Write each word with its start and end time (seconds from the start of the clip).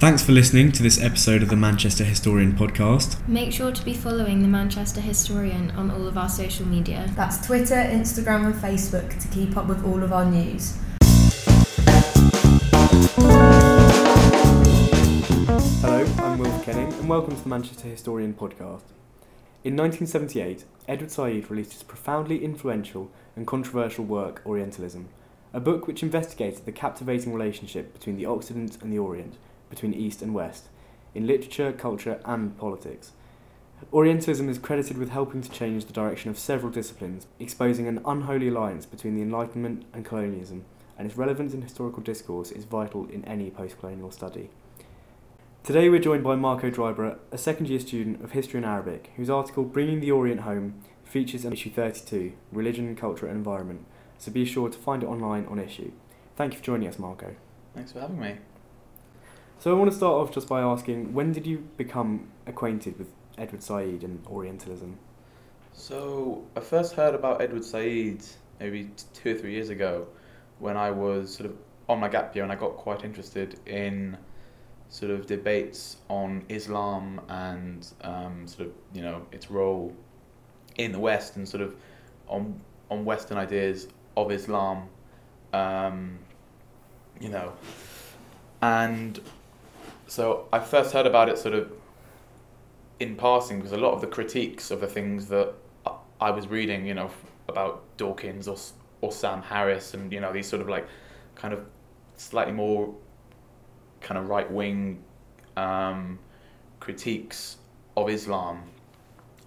Thanks 0.00 0.22
for 0.22 0.32
listening 0.32 0.72
to 0.72 0.82
this 0.82 0.98
episode 0.98 1.42
of 1.42 1.50
the 1.50 1.56
Manchester 1.56 2.04
Historian 2.04 2.52
podcast. 2.52 3.18
Make 3.28 3.52
sure 3.52 3.70
to 3.70 3.84
be 3.84 3.92
following 3.92 4.40
the 4.40 4.48
Manchester 4.48 4.98
Historian 4.98 5.70
on 5.72 5.90
all 5.90 6.08
of 6.08 6.16
our 6.16 6.30
social 6.30 6.64
media. 6.64 7.12
That's 7.16 7.46
Twitter, 7.46 7.74
Instagram, 7.74 8.46
and 8.46 8.54
Facebook 8.54 9.20
to 9.20 9.28
keep 9.28 9.58
up 9.58 9.66
with 9.66 9.84
all 9.84 10.02
of 10.02 10.14
our 10.14 10.24
news. 10.24 10.78
Hello, 15.82 16.06
I'm 16.16 16.38
Wilf 16.38 16.64
Kenning, 16.64 16.90
and 16.94 17.06
welcome 17.06 17.36
to 17.36 17.42
the 17.42 17.48
Manchester 17.50 17.88
Historian 17.88 18.32
podcast. 18.32 18.84
In 19.64 19.76
1978, 19.76 20.64
Edward 20.88 21.10
Said 21.10 21.50
released 21.50 21.74
his 21.74 21.82
profoundly 21.82 22.42
influential 22.42 23.10
and 23.36 23.46
controversial 23.46 24.06
work, 24.06 24.40
Orientalism, 24.46 25.10
a 25.52 25.60
book 25.60 25.86
which 25.86 26.02
investigated 26.02 26.64
the 26.64 26.72
captivating 26.72 27.34
relationship 27.34 27.92
between 27.92 28.16
the 28.16 28.24
Occident 28.24 28.78
and 28.80 28.90
the 28.90 28.98
Orient, 28.98 29.36
between 29.70 29.94
East 29.94 30.20
and 30.20 30.34
West, 30.34 30.68
in 31.14 31.26
literature, 31.26 31.72
culture, 31.72 32.20
and 32.26 32.58
politics. 32.58 33.12
Orientalism 33.92 34.48
is 34.48 34.58
credited 34.58 34.98
with 34.98 35.08
helping 35.08 35.40
to 35.40 35.50
change 35.50 35.86
the 35.86 35.92
direction 35.92 36.30
of 36.30 36.38
several 36.38 36.70
disciplines, 36.70 37.26
exposing 37.38 37.86
an 37.86 38.02
unholy 38.04 38.48
alliance 38.48 38.84
between 38.84 39.16
the 39.16 39.22
Enlightenment 39.22 39.86
and 39.94 40.04
colonialism, 40.04 40.66
and 40.98 41.08
its 41.08 41.16
relevance 41.16 41.54
in 41.54 41.62
historical 41.62 42.02
discourse 42.02 42.50
is 42.50 42.64
vital 42.64 43.08
in 43.08 43.24
any 43.24 43.50
post 43.50 43.78
colonial 43.80 44.10
study. 44.10 44.50
Today 45.62 45.88
we're 45.88 45.98
joined 45.98 46.24
by 46.24 46.36
Marco 46.36 46.70
Dryburgh, 46.70 47.18
a 47.32 47.38
second 47.38 47.68
year 47.68 47.80
student 47.80 48.22
of 48.22 48.32
History 48.32 48.58
and 48.58 48.66
Arabic, 48.66 49.10
whose 49.16 49.30
article 49.30 49.64
Bringing 49.64 50.00
the 50.00 50.10
Orient 50.10 50.42
Home 50.42 50.82
features 51.04 51.44
in 51.44 51.52
issue 51.52 51.70
32, 51.70 52.32
Religion, 52.52 52.94
Culture 52.96 53.26
and 53.26 53.36
Environment, 53.36 53.84
so 54.18 54.30
be 54.30 54.44
sure 54.44 54.68
to 54.68 54.78
find 54.78 55.02
it 55.02 55.06
online 55.06 55.46
on 55.46 55.58
Issuu. 55.58 55.92
Thank 56.36 56.52
you 56.52 56.58
for 56.58 56.64
joining 56.64 56.88
us, 56.88 56.98
Marco. 56.98 57.34
Thanks 57.74 57.92
for 57.92 58.00
having 58.00 58.20
me. 58.20 58.36
So 59.60 59.70
I 59.70 59.78
want 59.78 59.90
to 59.90 59.96
start 59.96 60.14
off 60.14 60.32
just 60.32 60.48
by 60.48 60.62
asking, 60.62 61.12
when 61.12 61.32
did 61.32 61.46
you 61.46 61.58
become 61.76 62.28
acquainted 62.46 62.98
with 62.98 63.08
Edward 63.36 63.62
Said 63.62 64.04
and 64.04 64.26
Orientalism? 64.26 64.98
So 65.74 66.46
I 66.56 66.60
first 66.60 66.94
heard 66.94 67.14
about 67.14 67.42
Edward 67.42 67.62
Said 67.62 68.24
maybe 68.58 68.88
two 69.12 69.34
or 69.34 69.38
three 69.38 69.52
years 69.52 69.68
ago 69.68 70.06
when 70.60 70.78
I 70.78 70.90
was 70.90 71.34
sort 71.34 71.50
of 71.50 71.58
on 71.90 72.00
my 72.00 72.08
gap 72.08 72.34
year 72.34 72.42
and 72.42 72.50
I 72.50 72.56
got 72.56 72.78
quite 72.78 73.04
interested 73.04 73.60
in 73.66 74.16
sort 74.88 75.10
of 75.10 75.26
debates 75.26 75.98
on 76.08 76.42
Islam 76.48 77.20
and 77.28 77.86
um, 78.00 78.46
sort 78.46 78.68
of 78.68 78.72
you 78.94 79.02
know 79.02 79.26
its 79.30 79.50
role 79.50 79.94
in 80.78 80.90
the 80.90 80.98
West 80.98 81.36
and 81.36 81.46
sort 81.46 81.62
of 81.62 81.76
on 82.28 82.58
on 82.90 83.04
Western 83.04 83.36
ideas 83.36 83.88
of 84.16 84.32
Islam, 84.32 84.88
um, 85.52 86.18
you 87.20 87.28
know, 87.28 87.52
and 88.62 89.20
so 90.10 90.48
I 90.52 90.58
first 90.58 90.92
heard 90.92 91.06
about 91.06 91.28
it 91.28 91.38
sort 91.38 91.54
of 91.54 91.70
in 92.98 93.14
passing 93.14 93.58
because 93.58 93.70
a 93.70 93.76
lot 93.76 93.94
of 93.94 94.00
the 94.00 94.08
critiques 94.08 94.72
of 94.72 94.80
the 94.80 94.88
things 94.88 95.28
that 95.28 95.54
I- 96.20 96.30
was 96.32 96.48
reading, 96.48 96.84
you 96.84 96.94
know, 96.94 97.10
about 97.48 97.84
Dawkins 97.96 98.48
or 98.48 98.56
or 99.02 99.12
Sam 99.12 99.40
Harris 99.40 99.94
and 99.94 100.12
you 100.12 100.20
know 100.20 100.32
these 100.32 100.48
sort 100.48 100.62
of 100.62 100.68
like 100.68 100.86
kind 101.36 101.54
of 101.54 101.64
slightly 102.16 102.52
more 102.52 102.92
kind 104.00 104.18
of 104.18 104.28
right 104.28 104.50
wing 104.50 105.02
um, 105.56 106.18
critiques 106.80 107.58
of 107.96 108.10
Islam. 108.10 108.64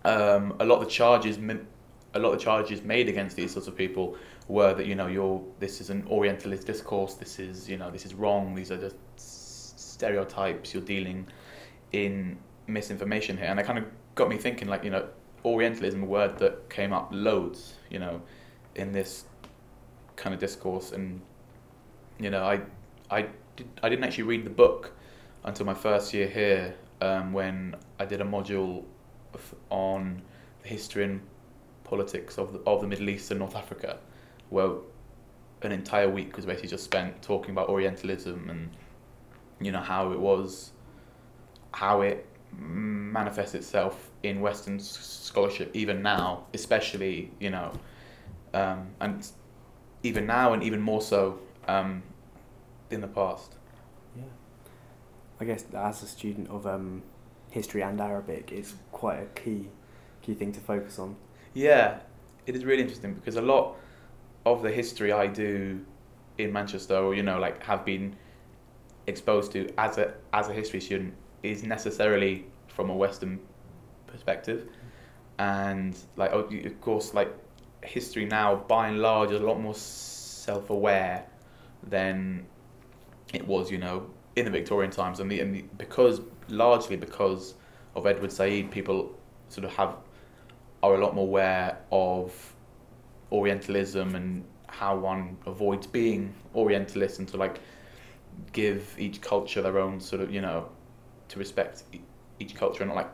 Um, 0.05 0.55
a 0.61 0.65
lot 0.65 0.75
of 0.79 0.85
the 0.85 0.89
charges, 0.89 1.37
a 1.37 2.19
lot 2.19 2.31
of 2.31 2.39
the 2.39 2.43
charges 2.43 2.81
made 2.83 3.09
against 3.09 3.35
these 3.35 3.51
sorts 3.51 3.67
of 3.67 3.75
people 3.75 4.15
were 4.47 4.73
that 4.73 4.85
you 4.85 4.95
know 4.95 5.07
you're 5.07 5.43
this 5.59 5.81
is 5.81 5.89
an 5.89 6.07
Orientalist 6.07 6.65
discourse. 6.65 7.15
This 7.15 7.37
is 7.37 7.69
you 7.69 7.77
know 7.77 7.91
this 7.91 8.05
is 8.05 8.13
wrong. 8.13 8.55
These 8.55 8.71
are 8.71 8.77
just 8.77 8.95
stereotypes. 10.03 10.73
You're 10.73 10.83
dealing 10.83 11.27
in 11.91 12.37
misinformation 12.67 13.37
here, 13.37 13.47
and 13.47 13.59
it 13.59 13.65
kind 13.65 13.79
of 13.79 13.85
got 14.15 14.29
me 14.29 14.37
thinking. 14.37 14.67
Like 14.67 14.83
you 14.83 14.91
know, 14.91 15.07
Orientalism, 15.45 16.03
a 16.03 16.05
word 16.05 16.37
that 16.39 16.69
came 16.69 16.91
up 16.93 17.09
loads. 17.11 17.75
You 17.89 17.99
know, 17.99 18.21
in 18.75 18.91
this 18.91 19.25
kind 20.15 20.33
of 20.33 20.39
discourse, 20.39 20.91
and 20.91 21.21
you 22.19 22.29
know, 22.29 22.43
I 22.43 22.61
I 23.09 23.27
did, 23.55 23.67
I 23.81 23.89
didn't 23.89 24.03
actually 24.03 24.23
read 24.23 24.45
the 24.45 24.55
book 24.63 24.91
until 25.45 25.65
my 25.65 25.73
first 25.73 26.13
year 26.13 26.27
here 26.27 26.75
um, 27.01 27.33
when 27.33 27.75
I 27.99 28.05
did 28.05 28.21
a 28.21 28.25
module 28.25 28.83
on 29.69 30.21
the 30.61 30.69
history 30.69 31.03
and 31.03 31.21
politics 31.83 32.37
of 32.37 32.53
the, 32.53 32.59
of 32.65 32.81
the 32.81 32.87
Middle 32.87 33.09
East 33.09 33.31
and 33.31 33.39
North 33.39 33.55
Africa, 33.55 33.99
where 34.49 34.71
an 35.61 35.71
entire 35.71 36.09
week 36.09 36.35
was 36.35 36.45
basically 36.45 36.69
just 36.69 36.83
spent 36.83 37.21
talking 37.21 37.51
about 37.51 37.69
Orientalism 37.69 38.49
and 38.49 38.69
you 39.65 39.71
know 39.71 39.81
how 39.81 40.11
it 40.11 40.19
was, 40.19 40.71
how 41.73 42.01
it 42.01 42.27
manifests 42.51 43.55
itself 43.55 44.11
in 44.21 44.41
Western 44.41 44.79
scholarship 44.79 45.71
even 45.73 46.01
now, 46.01 46.45
especially 46.53 47.31
you 47.39 47.49
know, 47.49 47.71
um, 48.53 48.89
and 48.99 49.27
even 50.03 50.25
now 50.25 50.53
and 50.53 50.63
even 50.63 50.81
more 50.81 51.01
so 51.01 51.39
um, 51.67 52.03
in 52.91 53.01
the 53.01 53.07
past. 53.07 53.55
Yeah. 54.15 54.23
I 55.39 55.45
guess 55.45 55.65
as 55.73 56.03
a 56.03 56.07
student 56.07 56.49
of 56.49 56.67
um, 56.67 57.03
history 57.49 57.81
and 57.81 57.99
Arabic, 57.99 58.51
it's 58.51 58.73
quite 58.91 59.19
a 59.19 59.25
key 59.39 59.69
key 60.21 60.33
thing 60.33 60.51
to 60.53 60.59
focus 60.59 60.99
on. 60.99 61.15
Yeah, 61.53 61.99
it 62.45 62.55
is 62.55 62.65
really 62.65 62.81
interesting 62.81 63.13
because 63.13 63.35
a 63.35 63.41
lot 63.41 63.75
of 64.45 64.61
the 64.61 64.71
history 64.71 65.11
I 65.11 65.27
do 65.27 65.85
in 66.37 66.51
Manchester, 66.51 66.97
or 66.97 67.15
you 67.15 67.23
know, 67.23 67.39
like 67.39 67.63
have 67.63 67.85
been 67.85 68.15
exposed 69.07 69.51
to 69.53 69.69
as 69.77 69.97
a 69.97 70.13
as 70.33 70.49
a 70.49 70.53
history 70.53 70.81
student, 70.81 71.13
is 71.41 71.63
necessarily 71.63 72.45
from 72.67 72.89
a 72.89 72.95
Western 72.95 73.39
perspective, 74.07 74.67
and 75.39 75.97
like 76.15 76.31
oh, 76.33 76.49
of 76.65 76.81
course, 76.81 77.13
like 77.13 77.33
history 77.83 78.25
now, 78.25 78.55
by 78.55 78.87
and 78.87 78.99
large, 78.99 79.31
is 79.31 79.41
a 79.41 79.45
lot 79.45 79.59
more 79.59 79.75
self-aware 79.75 81.25
than 81.83 82.45
it 83.33 83.45
was, 83.47 83.71
you 83.71 83.77
know, 83.77 84.09
in 84.35 84.45
the 84.45 84.51
Victorian 84.51 84.91
times, 84.91 85.19
and 85.19 85.31
the, 85.31 85.39
and 85.39 85.55
the 85.55 85.61
because 85.77 86.21
largely 86.49 86.95
because 86.95 87.55
of 87.95 88.05
Edward 88.05 88.31
Said, 88.31 88.71
people 88.71 89.13
sort 89.49 89.65
of 89.65 89.73
have 89.73 89.95
are 90.81 90.95
a 90.95 90.97
lot 90.97 91.15
more 91.15 91.25
aware 91.25 91.77
of 91.91 92.55
Orientalism 93.31 94.15
and 94.15 94.43
how 94.67 94.95
one 94.95 95.37
avoids 95.45 95.87
being 95.87 96.33
Orientalist 96.55 97.19
and 97.19 97.27
to 97.29 97.37
like 97.37 97.59
give 98.51 98.95
each 98.97 99.21
culture 99.21 99.61
their 99.61 99.79
own 99.79 99.99
sort 99.99 100.21
of 100.21 100.31
you 100.31 100.41
know 100.41 100.69
to 101.29 101.39
respect 101.39 101.83
each 102.39 102.55
culture 102.55 102.83
and 102.83 102.89
not 102.89 102.95
like 102.95 103.11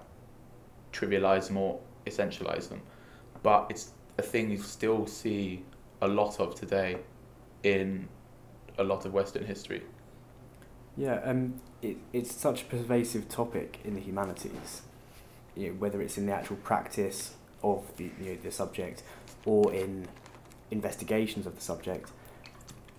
trivialize 0.92 1.48
them 1.48 1.58
or 1.58 1.80
essentialize 2.06 2.70
them. 2.70 2.82
But 3.44 3.68
it's 3.70 3.92
a 4.18 4.22
thing 4.22 4.52
you 4.52 4.62
still 4.62 5.08
see 5.08 5.64
a 6.02 6.08
lot 6.08 6.40
of 6.40 6.56
today 6.56 6.98
in 7.64 8.08
a 8.78 8.84
lot 8.84 9.06
of 9.06 9.14
Western 9.14 9.46
history. 9.46 9.84
Yeah, 10.98 11.22
um, 11.24 11.62
it, 11.82 11.98
it's 12.12 12.34
such 12.34 12.64
a 12.64 12.66
pervasive 12.66 13.30
topic 13.30 13.80
in 13.84 13.94
the 13.94 14.02
humanities, 14.02 14.82
you 15.56 15.70
know, 15.70 15.74
whether 15.76 16.02
it's 16.02 16.18
in 16.18 16.26
the 16.26 16.34
actual 16.34 16.58
practice 16.58 17.36
of 17.64 17.86
the, 17.98 18.12
you 18.22 18.32
know, 18.32 18.38
the 18.42 18.52
subject 18.52 19.04
or 19.46 19.74
in 19.74 20.08
investigations 20.72 21.46
of 21.46 21.56
the 21.56 21.62
subject. 21.62 22.12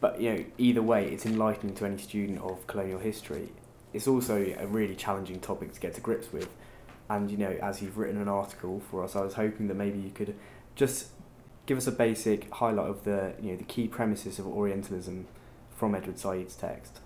But 0.01 0.21
you 0.21 0.33
know, 0.33 0.45
either 0.59 0.83
way, 0.83 1.07
it's 1.07 1.27
enlightening 1.27 1.75
to 1.77 1.87
any 1.87 1.99
student 1.99 2.41
of 2.41 2.67
colonial 2.67 2.99
history. 2.99 3.53
It's 3.93 4.09
also 4.09 4.55
a 4.59 4.67
really 4.67 4.95
challenging 4.95 5.41
topic 5.41 5.73
to 5.75 5.81
get 5.81 5.95
to 5.95 6.01
grips 6.01 6.33
with. 6.33 6.49
And 7.09 7.31
you 7.31 7.37
know, 7.37 7.57
as 7.63 7.83
you've 7.83 7.99
written 7.99 8.21
an 8.21 8.29
article 8.29 8.81
for 8.91 9.05
us, 9.05 9.17
I 9.17 9.23
was 9.23 9.35
hoping 9.35 9.69
that 9.69 9.75
maybe 9.75 9.99
you 9.99 10.11
could 10.11 10.35
just 10.75 11.09
give 11.67 11.77
us 11.77 11.87
a 11.87 11.93
basic 11.93 12.53
highlight 12.55 12.89
of 12.89 13.05
the 13.05 13.35
you 13.43 13.53
know 13.53 13.57
the 13.57 13.65
key 13.65 13.89
premises 13.89 14.39
of 14.39 14.47
Orientalism 14.47 15.27
from 15.77 15.95
Edward 15.95 16.19
Said's 16.19 16.55
text. 16.57 17.01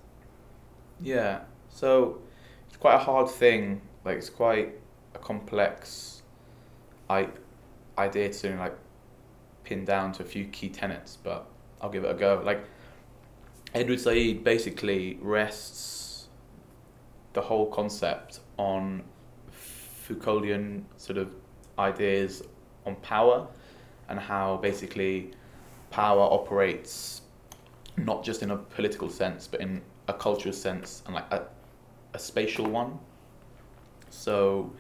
Yeah. 1.01 1.41
So 1.71 2.21
it's 2.69 2.77
quite 2.77 2.95
a 2.95 2.99
hard 2.99 3.29
thing. 3.29 3.81
Like 4.05 4.19
it's 4.19 4.31
quite 4.31 4.75
a 5.15 5.19
complex 5.19 6.23
I 7.09 7.29
idea 7.99 8.33
to 8.33 8.57
like 8.57 8.77
pin 9.65 9.85
down 9.85 10.13
to 10.13 10.23
a 10.23 10.27
few 10.27 10.47
key 10.47 10.69
tenets, 10.69 11.17
but 11.23 11.47
I'll 11.81 11.91
give 11.91 12.05
it 12.05 12.11
a 12.11 12.15
go. 12.15 12.43
Like 12.45 12.65
Edward 13.75 13.99
Said 13.99 14.45
basically 14.45 15.19
rests 15.21 16.29
the 17.33 17.41
whole 17.41 17.67
concept 17.67 18.39
on 18.57 19.03
Foucauldian 19.51 20.85
sort 20.97 21.19
of 21.19 21.35
ideas 21.77 22.45
on 22.87 22.95
power 22.97 23.49
and 24.09 24.21
how 24.21 24.59
basically 24.59 25.33
power 25.91 26.23
operates 26.23 27.23
not 27.97 28.23
just 28.23 28.43
in 28.43 28.53
a 28.53 28.57
political 28.57 29.11
sense 29.11 29.49
but 29.49 29.61
in 29.61 29.83
a 30.07 30.13
cultural 30.13 30.53
sense 30.53 31.03
and 31.07 31.15
like 31.17 31.33
a, 31.33 31.45
a 32.13 32.19
spatial 32.19 32.67
one. 32.67 32.97
So 34.11 34.73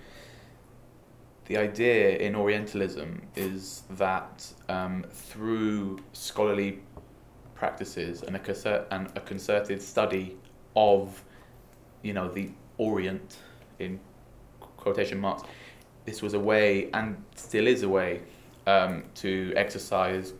the 1.46 1.56
idea 1.56 2.16
in 2.18 2.36
Orientalism 2.36 3.22
is 3.34 3.82
that 3.90 4.46
um, 4.68 5.04
through 5.10 5.98
scholarly 6.12 6.78
practices 7.54 8.22
and 8.22 8.36
a, 8.36 8.38
concert, 8.38 8.86
and 8.90 9.08
a 9.16 9.20
concerted 9.20 9.80
study 9.82 10.36
of 10.76 11.24
you 12.04 12.12
know, 12.12 12.28
the 12.28 12.50
Orient 12.76 13.38
in 13.80 13.98
quotation 14.60 15.18
marks, 15.18 15.42
this 16.04 16.22
was 16.22 16.34
a 16.34 16.40
way, 16.40 16.90
and 16.92 17.16
still 17.34 17.66
is 17.66 17.82
a 17.82 17.88
way, 17.88 18.20
um, 18.66 19.04
to 19.14 19.52
exercise 19.56 20.34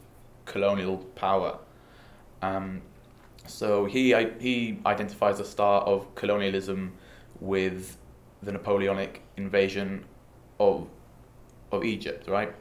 colonial 0.45 0.99
power. 1.17 1.59
Um, 2.43 2.83
so 3.47 3.85
he 3.87 4.15
he 4.41 4.79
identifies 4.85 5.39
the 5.39 5.45
start 5.45 5.87
of 5.87 6.15
colonialism 6.15 6.93
with 7.41 7.97
the 8.43 8.53
Napoleonic 8.53 9.23
invasion 9.37 10.05
of 10.61 10.89
of 11.73 11.85
Egypt, 11.85 12.29
right? 12.29 12.55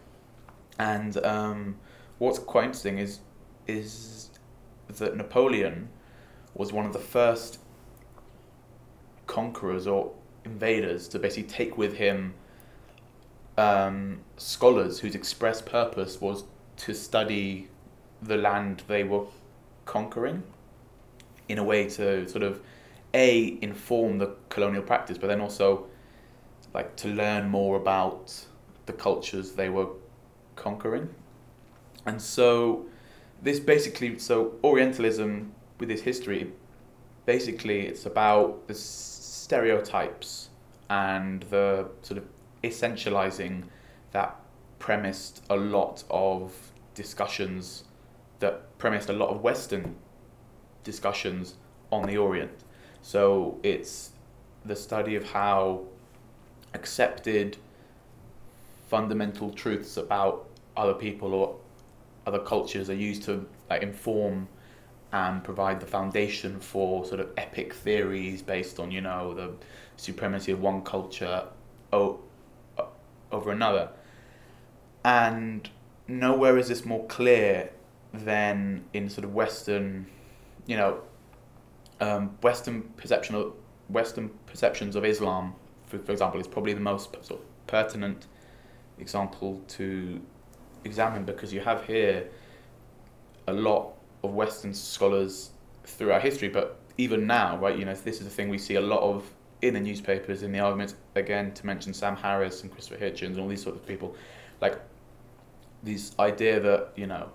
And 0.79 1.17
um, 1.25 1.75
what's 2.19 2.39
quite 2.39 2.65
interesting 2.65 2.99
is 2.99 3.19
is 3.67 4.29
that 4.87 5.15
Napoleon 5.15 5.89
was 6.53 6.71
one 6.71 6.85
of 6.85 6.93
the 6.93 6.99
first 6.99 7.59
conquerors 9.27 9.87
or 9.87 10.11
invaders 10.45 11.07
to 11.07 11.19
basically 11.19 11.49
take 11.49 11.77
with 11.77 11.95
him 11.95 12.33
um, 13.57 14.19
scholars 14.37 14.99
whose 14.99 15.15
express 15.15 15.61
purpose 15.61 16.19
was 16.19 16.43
to 16.77 16.93
study 16.93 17.69
the 18.21 18.37
land 18.37 18.83
they 18.87 19.03
were 19.03 19.25
conquering 19.85 20.43
in 21.47 21.57
a 21.57 21.63
way 21.63 21.87
to 21.87 22.27
sort 22.27 22.43
of 22.43 22.61
a 23.13 23.57
inform 23.61 24.17
the 24.17 24.35
colonial 24.49 24.81
practice 24.83 25.17
but 25.17 25.27
then 25.27 25.39
also 25.39 25.85
like 26.73 26.95
to 26.95 27.07
learn 27.07 27.49
more 27.49 27.77
about 27.77 28.45
the 28.85 28.93
cultures 28.93 29.53
they 29.53 29.69
were 29.69 29.87
conquering. 30.55 31.13
And 32.05 32.21
so 32.21 32.85
this 33.43 33.59
basically 33.59 34.17
so 34.17 34.53
orientalism 34.63 35.53
with 35.79 35.91
its 35.91 36.01
history 36.01 36.51
basically 37.25 37.81
it's 37.81 38.05
about 38.05 38.67
the 38.67 38.73
stereotypes 38.73 40.49
and 40.89 41.43
the 41.43 41.87
sort 42.01 42.17
of 42.17 42.25
essentializing 42.63 43.63
that 44.11 44.39
premised 44.79 45.45
a 45.49 45.55
lot 45.55 46.03
of 46.09 46.53
discussions 46.95 47.83
that 48.39 48.77
premised 48.77 49.09
a 49.09 49.13
lot 49.13 49.29
of 49.29 49.41
western 49.41 49.95
discussions 50.83 51.55
on 51.91 52.05
the 52.05 52.17
orient. 52.17 52.51
So 53.01 53.59
it's 53.63 54.11
the 54.65 54.75
study 54.75 55.15
of 55.15 55.23
how 55.23 55.83
accepted 56.73 57.57
fundamental 58.87 59.51
truths 59.51 59.97
about 59.97 60.49
other 60.75 60.93
people 60.93 61.33
or 61.33 61.55
other 62.25 62.39
cultures 62.39 62.89
are 62.89 62.95
used 62.95 63.23
to 63.23 63.45
like 63.69 63.83
inform 63.83 64.47
and 65.11 65.43
provide 65.43 65.79
the 65.79 65.85
foundation 65.85 66.59
for 66.59 67.05
sort 67.05 67.19
of 67.19 67.29
epic 67.37 67.73
theories 67.73 68.41
based 68.41 68.79
on 68.79 68.91
you 68.91 69.01
know 69.01 69.33
the 69.33 69.51
supremacy 69.97 70.51
of 70.51 70.59
one 70.59 70.81
culture 70.81 71.47
o- 71.91 72.19
over 73.31 73.51
another. 73.51 73.89
And 75.05 75.69
nowhere 76.07 76.57
is 76.57 76.69
this 76.69 76.85
more 76.85 77.05
clear 77.07 77.71
than 78.13 78.83
in 78.93 79.09
sort 79.09 79.25
of 79.25 79.33
western 79.33 80.05
you 80.65 80.77
know 80.77 81.01
um, 81.99 82.37
western 82.41 82.81
perception 82.97 83.35
of 83.35 83.53
western 83.89 84.29
perceptions 84.47 84.95
of 84.95 85.05
islam. 85.05 85.55
For, 85.87 85.99
for 85.99 86.11
example 86.11 86.39
is 86.39 86.47
probably 86.47 86.73
the 86.73 86.79
most 86.79 87.11
sort 87.23 87.39
of 87.41 87.67
pertinent 87.67 88.27
example 88.97 89.61
to 89.67 90.21
examine 90.85 91.23
because 91.25 91.53
you 91.53 91.61
have 91.61 91.85
here 91.85 92.29
a 93.47 93.53
lot 93.53 93.93
of 94.23 94.33
Western 94.33 94.73
scholars 94.73 95.51
throughout 95.83 96.21
history, 96.21 96.49
but 96.49 96.79
even 96.97 97.27
now, 97.27 97.57
right, 97.57 97.77
you 97.77 97.85
know, 97.85 97.93
this 97.93 98.19
is 98.19 98.25
the 98.25 98.29
thing 98.29 98.49
we 98.49 98.57
see 98.57 98.75
a 98.75 98.81
lot 98.81 99.01
of 99.01 99.29
in 99.61 99.73
the 99.73 99.79
newspapers, 99.79 100.43
in 100.43 100.51
the 100.51 100.59
arguments, 100.59 100.95
again, 101.15 101.53
to 101.53 101.65
mention 101.65 101.93
Sam 101.93 102.15
Harris 102.15 102.63
and 102.63 102.71
Christopher 102.71 103.03
Hitchens 103.03 103.27
and 103.27 103.39
all 103.39 103.47
these 103.47 103.63
sort 103.63 103.75
of 103.75 103.87
people, 103.87 104.15
like 104.61 104.79
this 105.83 106.13
idea 106.19 106.59
that, 106.59 106.91
you 106.95 107.07
know, 107.07 107.29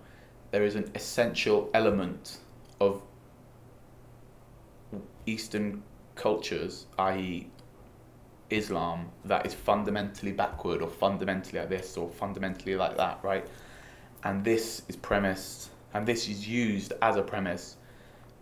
there 0.51 0.65
is 0.65 0.75
an 0.75 0.91
essential 0.95 1.71
element 1.75 2.39
of 2.81 3.03
Eastern 5.27 5.83
cultures, 6.15 6.87
i.e., 6.99 7.49
Islam, 8.51 9.11
that 9.25 9.47
is 9.47 9.55
fundamentally 9.55 10.33
backward 10.33 10.83
or 10.83 10.89
fundamentally 10.89 11.61
like 11.61 11.69
this 11.69 11.97
or 11.97 12.09
fundamentally 12.11 12.77
like 12.77 12.97
that, 12.97 13.21
right? 13.23 13.47
And 14.25 14.45
this 14.45 14.83
is 14.89 14.97
premised 14.97 15.71
and 15.95 16.07
this 16.07 16.29
is 16.29 16.47
used 16.47 16.93
as 17.03 17.17
a 17.17 17.23
premise 17.23 17.77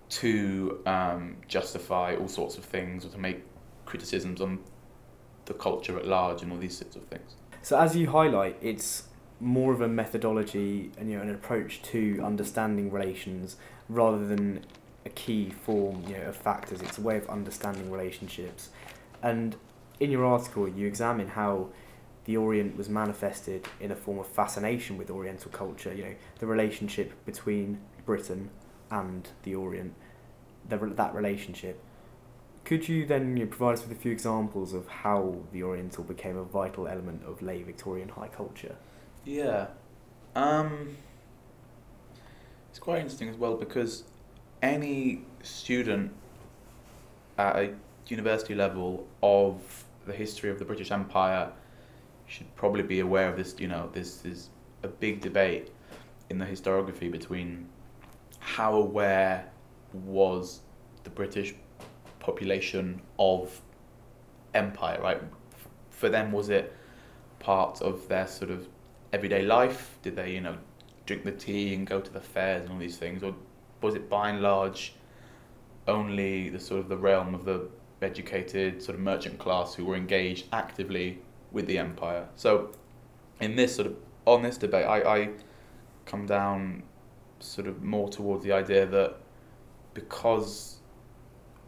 to 0.08 0.80
um, 0.86 1.36
justify 1.48 2.14
all 2.16 2.28
sorts 2.28 2.58
of 2.58 2.64
things 2.64 3.04
or 3.04 3.08
to 3.08 3.18
make 3.18 3.42
criticisms 3.84 4.40
on 4.40 4.58
the 5.46 5.54
culture 5.54 5.98
at 5.98 6.06
large 6.06 6.42
and 6.42 6.52
all 6.52 6.58
these 6.58 6.76
sorts 6.76 6.96
of 6.96 7.04
things. 7.04 7.34
So 7.62 7.78
as 7.78 7.96
you 7.96 8.10
highlight, 8.10 8.56
it's 8.60 9.04
more 9.40 9.72
of 9.72 9.80
a 9.80 9.88
methodology 9.88 10.90
and 10.98 11.10
you 11.10 11.16
know 11.16 11.22
an 11.22 11.30
approach 11.30 11.82
to 11.82 12.20
understanding 12.24 12.90
relations 12.90 13.56
rather 13.88 14.26
than 14.26 14.64
a 15.04 15.10
key 15.10 15.50
form 15.50 16.02
you 16.06 16.16
know 16.16 16.24
of 16.24 16.36
factors. 16.36 16.80
It's 16.80 16.98
a 16.98 17.00
way 17.00 17.16
of 17.16 17.28
understanding 17.28 17.90
relationships, 17.90 18.70
and 19.22 19.56
in 20.00 20.10
your 20.10 20.24
article 20.24 20.68
you 20.68 20.86
examine 20.86 21.28
how 21.28 21.68
the 22.26 22.36
Orient 22.36 22.76
was 22.76 22.88
manifested 22.88 23.66
in 23.80 23.92
a 23.92 23.96
form 23.96 24.18
of 24.18 24.26
fascination 24.26 24.98
with 24.98 25.10
Oriental 25.10 25.50
culture. 25.50 25.94
You 25.94 26.04
know, 26.04 26.14
the 26.40 26.46
relationship 26.46 27.12
between 27.24 27.78
Britain 28.04 28.50
and 28.90 29.28
the 29.44 29.54
Orient, 29.54 29.94
the, 30.68 30.76
that 30.76 31.14
relationship. 31.14 31.80
Could 32.64 32.88
you 32.88 33.06
then 33.06 33.36
you 33.36 33.44
know, 33.44 33.48
provide 33.48 33.74
us 33.74 33.82
with 33.82 33.96
a 33.96 34.00
few 34.00 34.10
examples 34.10 34.74
of 34.74 34.88
how 34.88 35.36
the 35.52 35.62
Oriental 35.62 36.02
became 36.02 36.36
a 36.36 36.42
vital 36.42 36.88
element 36.88 37.22
of 37.24 37.40
late 37.42 37.64
Victorian 37.64 38.08
high 38.08 38.26
culture? 38.26 38.74
Yeah, 39.24 39.68
um, 40.34 40.96
it's 42.70 42.80
quite 42.80 42.98
interesting 42.98 43.28
as 43.28 43.36
well 43.36 43.56
because 43.56 44.02
any 44.62 45.22
student 45.42 46.12
at 47.38 47.56
a 47.56 47.74
university 48.08 48.56
level 48.56 49.06
of 49.22 49.85
the 50.06 50.12
history 50.12 50.50
of 50.50 50.58
the 50.58 50.64
British 50.64 50.90
Empire 50.90 51.52
should 52.26 52.54
probably 52.56 52.82
be 52.82 53.00
aware 53.00 53.28
of 53.28 53.36
this. 53.36 53.54
You 53.58 53.68
know, 53.68 53.90
this 53.92 54.24
is 54.24 54.50
a 54.82 54.88
big 54.88 55.20
debate 55.20 55.70
in 56.30 56.38
the 56.38 56.44
historiography 56.44 57.10
between 57.10 57.68
how 58.38 58.74
aware 58.74 59.50
was 59.92 60.60
the 61.04 61.10
British 61.10 61.54
population 62.20 63.00
of 63.18 63.60
empire, 64.54 65.00
right? 65.00 65.22
For 65.90 66.08
them, 66.08 66.32
was 66.32 66.48
it 66.48 66.74
part 67.38 67.80
of 67.82 68.08
their 68.08 68.26
sort 68.26 68.50
of 68.50 68.68
everyday 69.12 69.42
life? 69.42 69.98
Did 70.02 70.16
they, 70.16 70.32
you 70.32 70.40
know, 70.40 70.56
drink 71.06 71.24
the 71.24 71.32
tea 71.32 71.74
and 71.74 71.86
go 71.86 72.00
to 72.00 72.12
the 72.12 72.20
fairs 72.20 72.62
and 72.62 72.72
all 72.72 72.78
these 72.78 72.96
things, 72.96 73.22
or 73.22 73.34
was 73.80 73.94
it 73.94 74.08
by 74.08 74.30
and 74.30 74.42
large 74.42 74.94
only 75.86 76.48
the 76.48 76.58
sort 76.58 76.80
of 76.80 76.88
the 76.88 76.96
realm 76.96 77.34
of 77.34 77.44
the 77.44 77.68
educated 78.02 78.82
sort 78.82 78.96
of 78.96 79.00
merchant 79.00 79.38
class 79.38 79.74
who 79.74 79.84
were 79.84 79.96
engaged 79.96 80.46
actively 80.52 81.18
with 81.52 81.66
the 81.66 81.78
empire. 81.78 82.28
So, 82.36 82.72
in 83.40 83.56
this 83.56 83.74
sort 83.74 83.88
of 83.88 83.96
on 84.26 84.42
this 84.42 84.56
debate, 84.58 84.84
I, 84.84 85.00
I 85.02 85.30
come 86.04 86.26
down 86.26 86.82
sort 87.38 87.66
of 87.66 87.82
more 87.82 88.08
towards 88.08 88.44
the 88.44 88.52
idea 88.52 88.86
that 88.86 89.16
because 89.94 90.78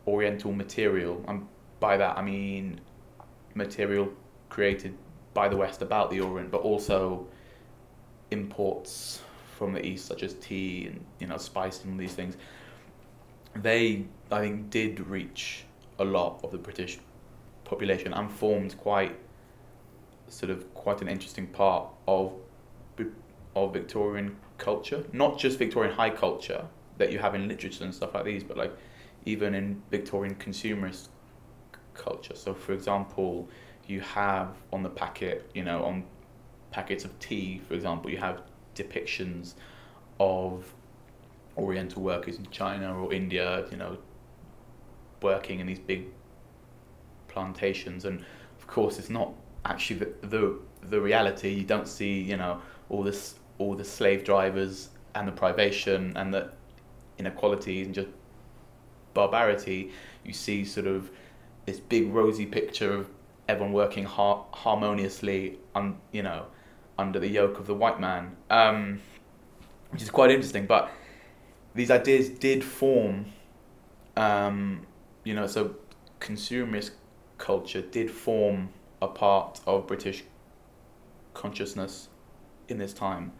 Oriental 0.06 0.52
material, 0.52 1.22
and 1.28 1.46
by 1.80 1.96
that 1.96 2.16
I 2.16 2.22
mean 2.22 2.80
material 3.54 4.10
created 4.48 4.96
by 5.34 5.48
the 5.48 5.56
West 5.56 5.82
about 5.82 6.10
the 6.10 6.20
Orient, 6.20 6.50
but 6.50 6.62
also 6.62 7.26
imports 8.30 9.22
from 9.56 9.72
the 9.72 9.84
East, 9.84 10.06
such 10.06 10.22
as 10.22 10.34
tea 10.34 10.86
and 10.86 11.04
you 11.18 11.26
know 11.26 11.36
spice 11.36 11.84
and 11.84 11.98
these 11.98 12.14
things. 12.14 12.36
They, 13.56 14.04
I 14.30 14.40
think, 14.40 14.70
did 14.70 15.00
reach 15.00 15.64
a 15.98 16.04
lot 16.04 16.40
of 16.42 16.50
the 16.50 16.58
British 16.58 16.98
population 17.64 18.12
and 18.12 18.30
formed 18.30 18.76
quite 18.78 19.16
sort 20.28 20.50
of 20.50 20.72
quite 20.74 21.00
an 21.00 21.08
interesting 21.08 21.46
part 21.46 21.88
of 22.06 22.32
of 23.56 23.72
Victorian 23.72 24.36
culture, 24.56 25.04
not 25.12 25.38
just 25.38 25.58
Victorian 25.58 25.92
high 25.94 26.10
culture 26.10 26.64
that 26.98 27.10
you 27.10 27.18
have 27.18 27.34
in 27.34 27.48
literature 27.48 27.84
and 27.84 27.94
stuff 27.94 28.14
like 28.14 28.24
these, 28.24 28.44
but 28.44 28.56
like 28.56 28.72
even 29.24 29.54
in 29.54 29.82
Victorian 29.90 30.34
consumerist 30.36 31.08
culture. 31.94 32.34
So, 32.34 32.54
for 32.54 32.72
example, 32.72 33.48
you 33.86 34.00
have 34.00 34.50
on 34.72 34.82
the 34.82 34.90
packet, 34.90 35.50
you 35.54 35.64
know, 35.64 35.84
on 35.84 36.04
packets 36.70 37.04
of 37.04 37.18
tea, 37.18 37.60
for 37.66 37.74
example, 37.74 38.10
you 38.10 38.18
have 38.18 38.42
depictions 38.74 39.54
of 40.20 40.72
Oriental 41.56 42.02
workers 42.02 42.38
in 42.38 42.48
China 42.50 42.96
or 42.96 43.12
India, 43.12 43.66
you 43.70 43.76
know, 43.76 43.98
working 45.22 45.60
in 45.60 45.66
these 45.66 45.78
big 45.78 46.06
plantations, 47.28 48.04
and 48.04 48.24
of 48.58 48.66
course, 48.66 48.98
it's 48.98 49.10
not 49.10 49.32
actually 49.64 50.00
the, 50.00 50.26
the 50.26 50.58
the 50.82 51.00
reality. 51.00 51.50
You 51.50 51.64
don't 51.64 51.88
see 51.88 52.20
you 52.20 52.36
know 52.36 52.60
all 52.88 53.02
this 53.02 53.34
all 53.58 53.74
the 53.74 53.84
slave 53.84 54.24
drivers 54.24 54.90
and 55.14 55.26
the 55.26 55.32
privation 55.32 56.16
and 56.16 56.32
the 56.32 56.50
inequalities 57.18 57.86
and 57.86 57.94
just 57.94 58.08
barbarity. 59.14 59.90
You 60.24 60.32
see 60.32 60.64
sort 60.64 60.86
of 60.86 61.10
this 61.66 61.80
big 61.80 62.12
rosy 62.12 62.46
picture 62.46 62.92
of 62.94 63.10
everyone 63.48 63.72
working 63.72 64.04
har- 64.04 64.46
harmoniously, 64.52 65.58
un- 65.74 65.98
you 66.12 66.22
know, 66.22 66.46
under 66.98 67.18
the 67.18 67.28
yoke 67.28 67.58
of 67.58 67.66
the 67.66 67.74
white 67.74 67.98
man, 68.00 68.36
um, 68.50 69.00
which 69.90 70.02
is 70.02 70.10
quite 70.10 70.30
interesting. 70.30 70.66
But 70.66 70.90
these 71.74 71.90
ideas 71.90 72.28
did 72.28 72.62
form, 72.62 73.26
um, 74.16 74.86
you 75.28 75.34
know, 75.34 75.46
so 75.46 75.74
consumerist 76.20 76.92
culture 77.36 77.82
did 77.82 78.10
form 78.10 78.70
a 79.02 79.08
part 79.08 79.60
of 79.66 79.86
British 79.86 80.24
consciousness 81.34 82.08
in 82.68 82.78
this 82.78 82.94
time. 82.94 83.30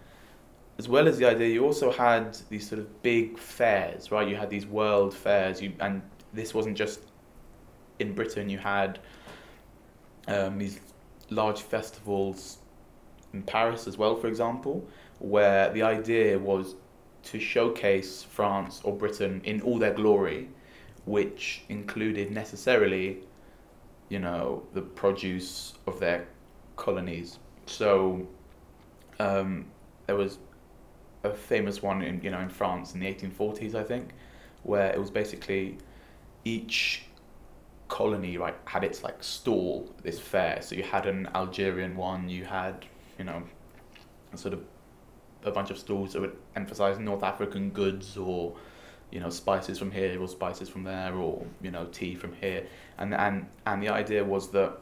As 0.77 0.87
well 0.87 1.09
as 1.09 1.17
the 1.17 1.25
idea, 1.25 1.49
you 1.49 1.65
also 1.65 1.91
had 1.91 2.37
these 2.51 2.69
sort 2.69 2.81
of 2.81 3.03
big 3.03 3.39
fairs, 3.39 4.13
right? 4.13 4.29
You 4.29 4.37
had 4.37 4.51
these 4.51 4.67
world 4.67 5.15
fairs, 5.15 5.63
you 5.63 5.73
and 5.81 6.03
this 6.35 6.53
wasn't 6.53 6.77
just 6.77 7.01
in 7.99 8.13
Britain. 8.13 8.51
You 8.51 8.59
had 8.59 8.99
um, 10.27 10.59
these 10.59 10.81
large 11.31 11.63
festivals 11.63 12.59
in 13.33 13.43
Paris 13.43 13.87
as 13.87 13.97
well, 13.97 14.15
for 14.15 14.27
example, 14.27 14.87
where 15.21 15.73
the 15.73 15.81
idea 15.81 16.39
was 16.39 16.75
to 17.23 17.41
showcase 17.41 18.23
France 18.23 18.83
or 18.85 18.93
Britain 18.95 19.41
in 19.45 19.63
all 19.63 19.79
their 19.79 19.95
glory, 19.95 20.51
which 21.09 21.63
included 21.71 22.31
necessarily, 22.31 23.19
you 24.11 24.19
know, 24.19 24.63
the 24.75 24.83
produce 24.83 25.73
of 25.87 25.99
their 25.99 26.29
colonies. 26.77 27.39
So 27.65 28.27
um, 29.19 29.67
there 30.07 30.17
was 30.17 30.39
a 31.25 31.31
famous 31.31 31.83
one 31.83 32.03
in 32.03 32.21
you 32.23 32.31
know 32.31 32.41
in 32.41 32.51
France 32.51 32.93
in 32.93 33.01
the 33.01 33.07
1840s, 33.07 33.75
I 33.75 33.83
think, 33.83 34.11
where 34.65 34.91
it 34.93 34.99
was 34.99 35.11
basically 35.11 35.79
each 36.45 37.05
colony 37.89 38.37
right 38.37 38.55
had 38.67 38.85
its 38.85 39.03
like 39.03 39.23
stall 39.25 39.91
this 40.03 40.21
fair. 40.21 40.61
So 40.61 40.75
you 40.75 40.83
had 40.83 41.07
an 41.07 41.29
Algerian 41.35 41.97
one, 41.97 42.29
you 42.29 42.45
had 42.45 42.85
you 43.19 43.25
know 43.25 43.43
sort 44.35 44.53
of 44.53 44.63
a 45.45 45.51
bunch 45.51 45.71
of 45.71 45.79
stalls 45.79 46.13
that 46.13 46.21
would 46.21 46.37
emphasize 46.55 46.99
North 46.99 47.23
African 47.23 47.71
goods 47.71 48.19
or 48.19 48.55
you 49.11 49.21
know 49.21 49.31
spices 49.31 49.79
from 49.79 49.91
here 49.91 50.21
or 50.21 50.29
spices 50.29 50.69
from 50.69 50.85
there 50.85 51.15
or 51.15 51.45
you 51.63 51.71
know 51.71 51.87
tea 51.87 52.15
from 52.15 52.33
here. 52.35 52.67
And 52.99 53.15
and 53.15 53.47
and 53.67 53.83
the 53.83 53.89
idea 53.89 54.25
was 54.25 54.51
that 54.51 54.79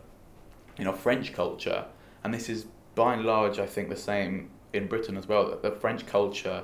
you 0.78 0.84
know 0.84 0.92
French 0.92 1.32
culture 1.32 1.84
and 2.24 2.32
this 2.32 2.48
is 2.48 2.66
by 2.94 3.14
and 3.14 3.24
large 3.24 3.58
I 3.58 3.66
think 3.66 3.88
the 3.88 3.96
same 3.96 4.50
in 4.72 4.86
Britain 4.86 5.16
as 5.16 5.26
well 5.26 5.48
that 5.50 5.62
the 5.62 5.70
French 5.70 6.06
culture 6.06 6.62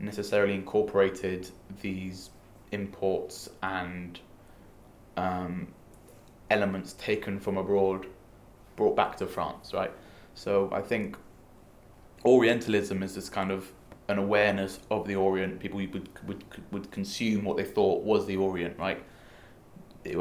necessarily 0.00 0.54
incorporated 0.54 1.48
these 1.80 2.30
imports 2.70 3.48
and 3.62 4.20
um, 5.16 5.68
elements 6.50 6.92
taken 6.94 7.40
from 7.40 7.56
abroad 7.56 8.06
brought 8.76 8.96
back 8.96 9.16
to 9.16 9.26
France 9.26 9.72
right? 9.72 9.92
So 10.34 10.68
I 10.72 10.80
think 10.80 11.16
Orientalism 12.24 13.02
is 13.02 13.14
this 13.14 13.28
kind 13.28 13.50
of 13.50 13.70
an 14.08 14.18
awareness 14.18 14.80
of 14.90 15.06
the 15.06 15.14
Orient. 15.14 15.60
People 15.60 15.78
would 15.78 16.08
would 16.26 16.44
would 16.72 16.90
consume 16.90 17.44
what 17.44 17.56
they 17.56 17.64
thought 17.64 18.02
was 18.02 18.26
the 18.26 18.36
Orient, 18.36 18.78
right? 18.78 19.02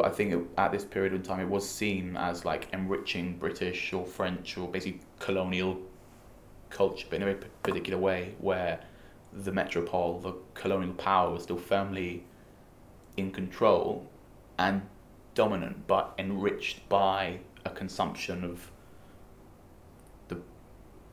I 0.03 0.09
think 0.09 0.33
it, 0.33 0.39
at 0.57 0.71
this 0.71 0.83
period 0.83 1.13
in 1.13 1.21
time, 1.21 1.39
it 1.39 1.47
was 1.47 1.67
seen 1.67 2.17
as 2.17 2.43
like 2.43 2.67
enriching 2.73 3.37
British 3.37 3.93
or 3.93 4.05
French 4.05 4.57
or 4.57 4.67
basically 4.67 4.99
colonial 5.19 5.77
culture, 6.69 7.07
but 7.09 7.21
in 7.21 7.27
a 7.27 7.35
particular 7.63 7.97
way, 7.97 8.35
where 8.39 8.81
the 9.31 9.51
metropole, 9.51 10.19
the 10.19 10.33
colonial 10.53 10.93
power, 10.93 11.31
was 11.31 11.43
still 11.43 11.57
firmly 11.57 12.25
in 13.15 13.31
control 13.31 14.09
and 14.57 14.81
dominant, 15.35 15.87
but 15.87 16.13
enriched 16.17 16.87
by 16.89 17.39
a 17.65 17.69
consumption 17.69 18.43
of 18.43 18.71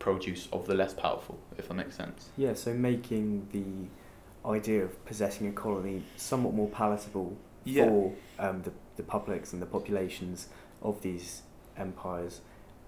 produce 0.04 0.48
of 0.52 0.66
the 0.66 0.74
less 0.74 0.92
powerful, 0.92 1.38
if 1.56 1.66
that 1.68 1.74
makes 1.74 1.96
sense. 1.96 2.28
Yeah, 2.36 2.52
so 2.52 2.74
making 2.74 3.48
the 3.52 4.48
idea 4.48 4.84
of 4.84 5.02
possessing 5.06 5.46
a 5.48 5.52
colony 5.52 6.02
somewhat 6.16 6.52
more 6.52 6.68
palatable 6.68 7.34
Yeah. 7.64 7.86
for 7.86 8.12
um, 8.38 8.60
the, 8.62 8.72
the 8.96 9.02
publics 9.02 9.54
and 9.54 9.62
the 9.62 9.66
populations 9.66 10.48
of 10.82 11.00
these 11.00 11.42
empires. 11.78 12.42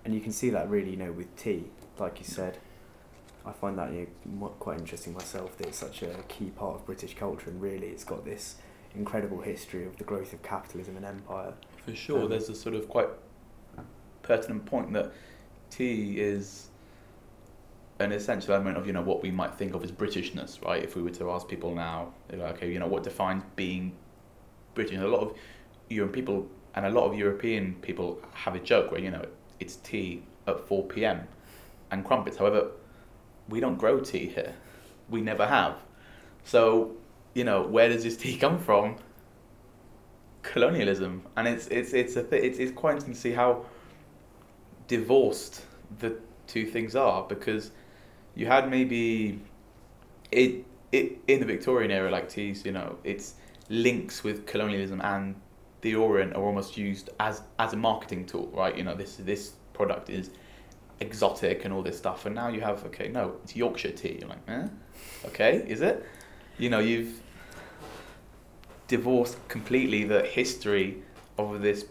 And 0.05 0.15
you 0.15 0.21
can 0.21 0.31
see 0.31 0.51
that 0.51 0.69
really, 0.69 0.91
you 0.91 0.99
know, 0.99 1.11
with 1.11 1.35
tea, 1.37 1.65
like 1.99 2.19
you 2.19 2.27
said. 2.27 2.59
I 3.47 3.53
find 3.53 3.79
that 3.79 3.93
you 3.93 4.09
know, 4.27 4.49
quite 4.59 4.79
interesting 4.79 5.15
myself 5.15 5.57
that 5.57 5.69
it's 5.69 5.79
such 5.79 6.03
a 6.03 6.13
key 6.29 6.51
part 6.51 6.75
of 6.75 6.85
British 6.85 7.15
culture, 7.17 7.49
and 7.49 7.63
really 7.63 7.87
it's 7.87 8.05
got 8.05 8.25
this 8.27 8.57
incredible 8.95 9.41
history 9.41 9.87
of 9.87 9.97
the 9.97 10.05
growth 10.05 10.33
of 10.35 10.43
capitalism 10.43 10.97
and 10.99 11.07
empire. 11.07 11.55
For 11.87 11.95
sure, 11.95 12.23
Um, 12.25 12.29
there's 12.29 12.51
a 12.51 12.55
sort 12.55 12.75
of 12.75 12.89
quite 12.89 13.09
pertinent 14.23 14.67
point 14.67 14.93
that 14.93 15.13
tea 15.71 16.21
is 16.21 16.69
an 17.99 18.13
essential 18.13 18.55
element 18.55 18.77
of 18.77 18.87
you 18.87 18.93
know 18.93 19.03
what 19.03 19.23
we 19.23 19.31
might 19.31 19.55
think 19.55 19.75
of 19.75 19.83
as 19.83 19.91
Britishness, 19.91 20.63
right? 20.65 20.83
If 20.83 20.97
we 20.97 21.03
were 21.03 21.11
to 21.11 21.31
ask 21.31 21.49
people 21.49 21.75
now, 21.75 22.13
like, 22.31 22.57
okay, 22.57 22.73
you 22.73 22.79
know, 22.79 22.87
what 22.87 23.03
defines 23.03 23.43
being 23.57 23.97
British? 24.75 24.99
A 24.99 25.07
lot 25.07 25.21
of 25.21 25.37
European 25.89 26.13
people 26.25 26.49
and 26.75 26.87
a 26.87 26.91
lot 26.91 27.07
of 27.07 27.17
European 27.17 27.75
people 27.81 28.21
have 28.33 28.55
a 28.55 28.61
joke 28.61 28.91
where 28.91 29.01
you 29.01 29.11
know 29.11 29.25
it's 29.61 29.77
tea 29.77 30.23
at 30.47 30.61
four 30.69 30.85
p.m. 30.85 31.27
and 31.91 32.05
crumpets. 32.05 32.37
However, 32.37 32.71
we 33.49 33.61
don't 33.61 33.79
grow 33.79 34.01
tea 34.01 34.27
here. 34.27 34.55
We 35.09 35.21
never 35.21 35.47
have. 35.47 35.77
So, 36.45 36.93
you 37.35 37.45
know, 37.45 37.63
where 37.63 37.89
does 37.89 38.05
this 38.05 38.17
tea 38.17 38.37
come 38.45 38.59
from? 38.59 38.97
Colonialism, 40.43 41.23
and 41.37 41.49
it's 41.49 41.67
it's 41.69 41.93
it's 41.93 42.15
a 42.15 42.23
th- 42.23 42.43
it's 42.45 42.59
it's 42.59 42.71
quite 42.73 42.93
interesting 42.93 43.15
to 43.15 43.21
see 43.21 43.33
how 43.33 43.65
divorced 44.87 45.63
the 45.99 46.17
two 46.47 46.65
things 46.67 46.95
are 46.95 47.27
because 47.27 47.73
you 48.37 48.47
had 48.47 48.71
maybe 48.71 49.41
it 50.31 50.65
it 50.93 51.19
in 51.27 51.41
the 51.41 51.47
Victorian 51.47 51.91
era 51.91 52.11
like 52.11 52.29
teas, 52.29 52.65
you 52.65 52.73
know, 52.73 52.99
its 53.03 53.35
links 53.69 54.23
with 54.23 54.47
colonialism 54.47 55.01
and 55.01 55.35
the 55.81 55.95
Orient 55.95 56.35
are 56.35 56.43
almost 56.43 56.77
used 56.77 57.11
as 57.19 57.43
as 57.59 57.73
a 57.73 57.77
marketing 57.77 58.27
tool, 58.27 58.49
right? 58.55 58.77
You 58.77 58.85
know, 58.85 58.95
this 58.95 59.17
this 59.17 59.55
product 59.73 60.11
is 60.11 60.31
exotic 61.01 61.65
and 61.65 61.75
all 61.75 61.83
this 61.83 61.99
stuff, 61.99 62.27
and 62.27 62.35
now 62.35 62.49
you 62.49 62.61
have 62.61 62.85
okay, 62.87 63.09
no, 63.09 63.37
it's 63.43 63.57
Yorkshire 63.57 63.93
tea. 63.93 64.19
You're 64.21 64.29
like, 64.29 64.49
eh, 64.49 64.69
okay, 65.27 65.65
is 65.67 65.81
it? 65.81 66.05
You 66.59 66.71
know, 66.71 66.79
you've 66.79 67.21
divorced 68.89 69.37
completely 69.49 70.05
the 70.05 70.23
history 70.23 71.03
of 71.39 71.61
this 71.61 71.87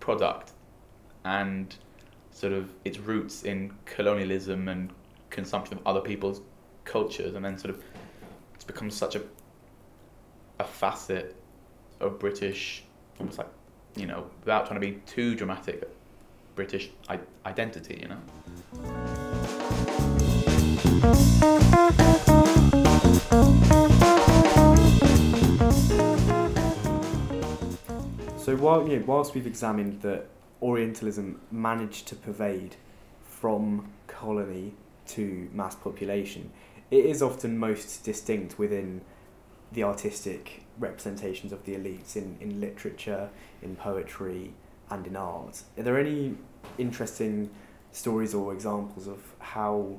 product 0.00 0.52
and 1.24 1.74
sort 2.32 2.52
of 2.52 2.70
its 2.84 2.98
roots 2.98 3.44
in 3.44 3.72
colonialism 3.84 4.68
and 4.68 4.90
consumption 5.32 5.78
of 5.78 5.86
other 5.86 6.00
people's 6.00 6.42
cultures, 6.84 7.34
and 7.34 7.44
then 7.44 7.58
sort 7.58 7.74
of 7.74 7.82
it's 8.54 8.64
become 8.64 8.90
such 8.90 9.16
a 9.16 9.22
a 10.60 10.64
facet 10.64 11.34
of 11.98 12.20
British, 12.20 12.84
almost 13.18 13.38
like 13.38 13.48
you 13.96 14.06
know, 14.06 14.30
without 14.40 14.66
trying 14.66 14.80
to 14.80 14.86
be 14.86 15.00
too 15.06 15.34
dramatic, 15.34 15.88
British 16.54 16.90
I- 17.08 17.18
identity. 17.46 17.98
You 18.02 18.08
know. 18.08 18.20
So 28.38 28.56
while 28.56 28.84
whilst 29.06 29.34
we've 29.34 29.46
examined 29.46 30.02
that 30.02 30.26
Orientalism 30.60 31.40
managed 31.50 32.06
to 32.08 32.14
pervade 32.14 32.76
from 33.24 33.88
colony 34.06 34.74
to 35.08 35.48
mass 35.52 35.74
population, 35.74 36.50
it 36.90 37.04
is 37.06 37.22
often 37.22 37.58
most 37.58 38.04
distinct 38.04 38.58
within 38.58 39.00
the 39.72 39.82
artistic 39.82 40.64
representations 40.78 41.52
of 41.52 41.64
the 41.64 41.74
elites 41.74 42.16
in, 42.16 42.36
in 42.40 42.60
literature, 42.60 43.30
in 43.62 43.76
poetry, 43.76 44.52
and 44.90 45.06
in 45.06 45.16
art. 45.16 45.62
Are 45.78 45.82
there 45.82 45.98
any 45.98 46.34
interesting 46.76 47.50
stories 47.92 48.34
or 48.34 48.52
examples 48.52 49.06
of 49.06 49.20
how 49.38 49.98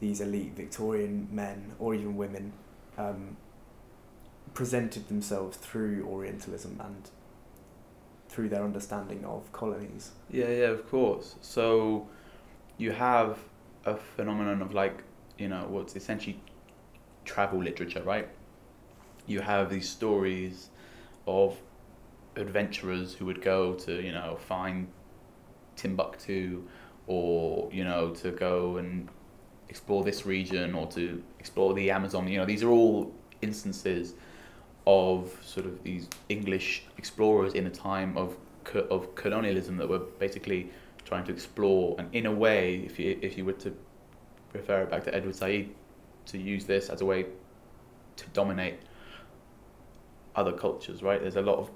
these 0.00 0.20
elite 0.20 0.52
Victorian 0.54 1.28
men 1.30 1.72
or 1.78 1.94
even 1.94 2.16
women 2.16 2.52
um, 2.98 3.36
presented 4.54 5.08
themselves 5.08 5.56
through 5.56 6.04
Orientalism 6.06 6.80
and 6.82 7.10
through 8.28 8.48
their 8.48 8.64
understanding 8.64 9.24
of 9.24 9.52
colonies. 9.52 10.12
Yeah, 10.30 10.48
yeah, 10.48 10.68
of 10.68 10.88
course. 10.90 11.36
So 11.42 12.08
you 12.78 12.92
have 12.92 13.38
a 13.84 13.96
phenomenon 13.96 14.62
of 14.62 14.74
like, 14.74 15.02
you 15.38 15.48
know, 15.48 15.66
what's 15.68 15.96
essentially 15.96 16.40
travel 17.24 17.62
literature, 17.62 18.02
right? 18.02 18.28
You 19.26 19.40
have 19.40 19.70
these 19.70 19.88
stories 19.88 20.70
of 21.26 21.56
adventurers 22.36 23.14
who 23.14 23.26
would 23.26 23.42
go 23.42 23.74
to, 23.74 24.02
you 24.02 24.12
know, 24.12 24.36
find 24.36 24.88
Timbuktu 25.76 26.62
or, 27.06 27.68
you 27.72 27.84
know, 27.84 28.10
to 28.10 28.30
go 28.30 28.76
and 28.76 29.08
explore 29.68 30.04
this 30.04 30.26
region 30.26 30.74
or 30.74 30.86
to 30.88 31.22
explore 31.38 31.74
the 31.74 31.90
Amazon. 31.90 32.28
You 32.28 32.38
know, 32.38 32.46
these 32.46 32.62
are 32.62 32.70
all 32.70 33.12
instances 33.40 34.14
of 34.86 35.36
sort 35.42 35.66
of 35.66 35.82
these 35.82 36.08
English 36.28 36.84
explorers 36.98 37.54
in 37.54 37.66
a 37.66 37.70
time 37.70 38.16
of 38.16 38.36
of 38.90 39.14
colonialism 39.16 39.76
that 39.76 39.88
were 39.88 39.98
basically 39.98 40.70
trying 41.04 41.24
to 41.24 41.32
explore, 41.32 41.96
and 41.98 42.14
in 42.14 42.26
a 42.26 42.32
way, 42.32 42.76
if 42.84 42.98
you 42.98 43.18
if 43.22 43.36
you 43.36 43.44
were 43.44 43.52
to 43.54 43.74
refer 44.52 44.82
it 44.82 44.90
back 44.90 45.04
to 45.04 45.14
Edward 45.14 45.36
Said, 45.36 45.70
to 46.26 46.38
use 46.38 46.64
this 46.64 46.88
as 46.88 47.00
a 47.00 47.04
way 47.04 47.26
to 48.16 48.26
dominate 48.30 48.78
other 50.34 50.52
cultures, 50.52 51.02
right? 51.02 51.20
There's 51.20 51.36
a 51.36 51.42
lot 51.42 51.58
of 51.58 51.70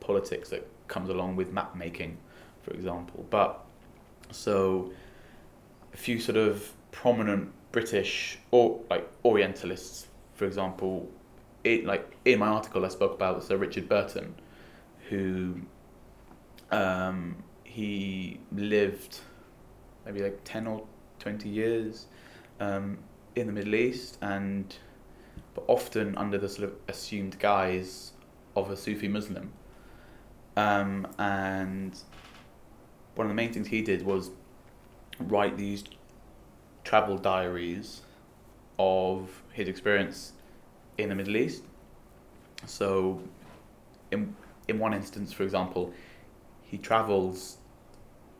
politics 0.00 0.48
that 0.50 0.68
comes 0.88 1.08
along 1.08 1.36
with 1.36 1.52
map 1.52 1.74
making, 1.74 2.18
for 2.62 2.72
example. 2.72 3.24
But 3.30 3.64
so 4.30 4.92
a 5.92 5.96
few 5.96 6.18
sort 6.20 6.36
of 6.36 6.72
prominent 6.90 7.52
British 7.72 8.38
or 8.50 8.80
like 8.90 9.08
Orientalists, 9.24 10.06
for 10.34 10.44
example, 10.44 11.08
it 11.64 11.84
like 11.84 12.16
in 12.24 12.38
my 12.38 12.48
article 12.48 12.84
I 12.84 12.88
spoke 12.88 13.14
about 13.14 13.42
Sir 13.42 13.56
Richard 13.56 13.88
Burton, 13.88 14.34
who 15.08 15.54
um, 16.70 17.42
he 17.72 18.38
lived 18.54 19.20
maybe 20.04 20.20
like 20.22 20.38
ten 20.44 20.66
or 20.66 20.84
twenty 21.18 21.48
years 21.48 22.06
um, 22.60 22.98
in 23.34 23.46
the 23.46 23.52
Middle 23.52 23.74
East 23.74 24.18
and 24.20 24.74
but 25.54 25.64
often 25.68 26.16
under 26.18 26.36
the 26.36 26.48
sort 26.48 26.68
of 26.68 26.74
assumed 26.88 27.38
guise 27.38 28.12
of 28.56 28.70
a 28.70 28.76
Sufi 28.76 29.08
Muslim. 29.08 29.52
Um, 30.54 31.06
and 31.18 31.98
one 33.14 33.26
of 33.26 33.30
the 33.30 33.34
main 33.34 33.52
things 33.54 33.68
he 33.68 33.80
did 33.80 34.04
was 34.04 34.30
write 35.18 35.56
these 35.56 35.84
travel 36.84 37.16
diaries 37.16 38.02
of 38.78 39.42
his 39.52 39.68
experience 39.68 40.32
in 40.98 41.08
the 41.08 41.14
Middle 41.14 41.36
East. 41.36 41.64
So, 42.66 43.22
in 44.10 44.36
in 44.68 44.78
one 44.78 44.92
instance, 44.92 45.32
for 45.32 45.42
example, 45.42 45.94
he 46.62 46.76
travels 46.76 47.58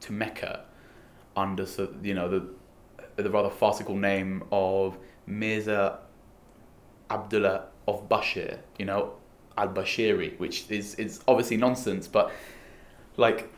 to 0.03 0.13
Mecca 0.13 0.65
under 1.37 1.67
you 2.03 2.15
know 2.15 2.29
the 2.29 2.47
the 3.17 3.31
rather 3.31 3.51
farcical 3.51 3.97
name 3.97 4.43
of 4.53 4.97
Mirza 5.27 5.99
Abdullah 7.11 7.67
of 7.87 8.09
Bashir, 8.09 8.59
you 8.79 8.85
know, 8.85 9.15
al 9.59 9.69
Bashiri, 9.69 10.39
which 10.39 10.71
is, 10.71 10.95
is 10.97 11.21
obviously 11.29 11.57
nonsense, 11.57 12.09
but 12.09 12.33
like 13.17 13.53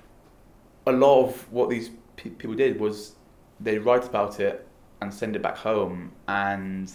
a 0.87 0.93
lot 0.93 1.25
of 1.25 1.53
what 1.53 1.71
these 1.71 1.91
pe- 2.17 2.31
people 2.31 2.55
did 2.55 2.81
was 2.81 3.15
they 3.61 3.79
write 3.79 4.05
about 4.05 4.41
it 4.41 4.67
and 5.01 5.13
send 5.13 5.37
it 5.37 5.43
back 5.43 5.57
home, 5.57 6.13
and 6.27 6.91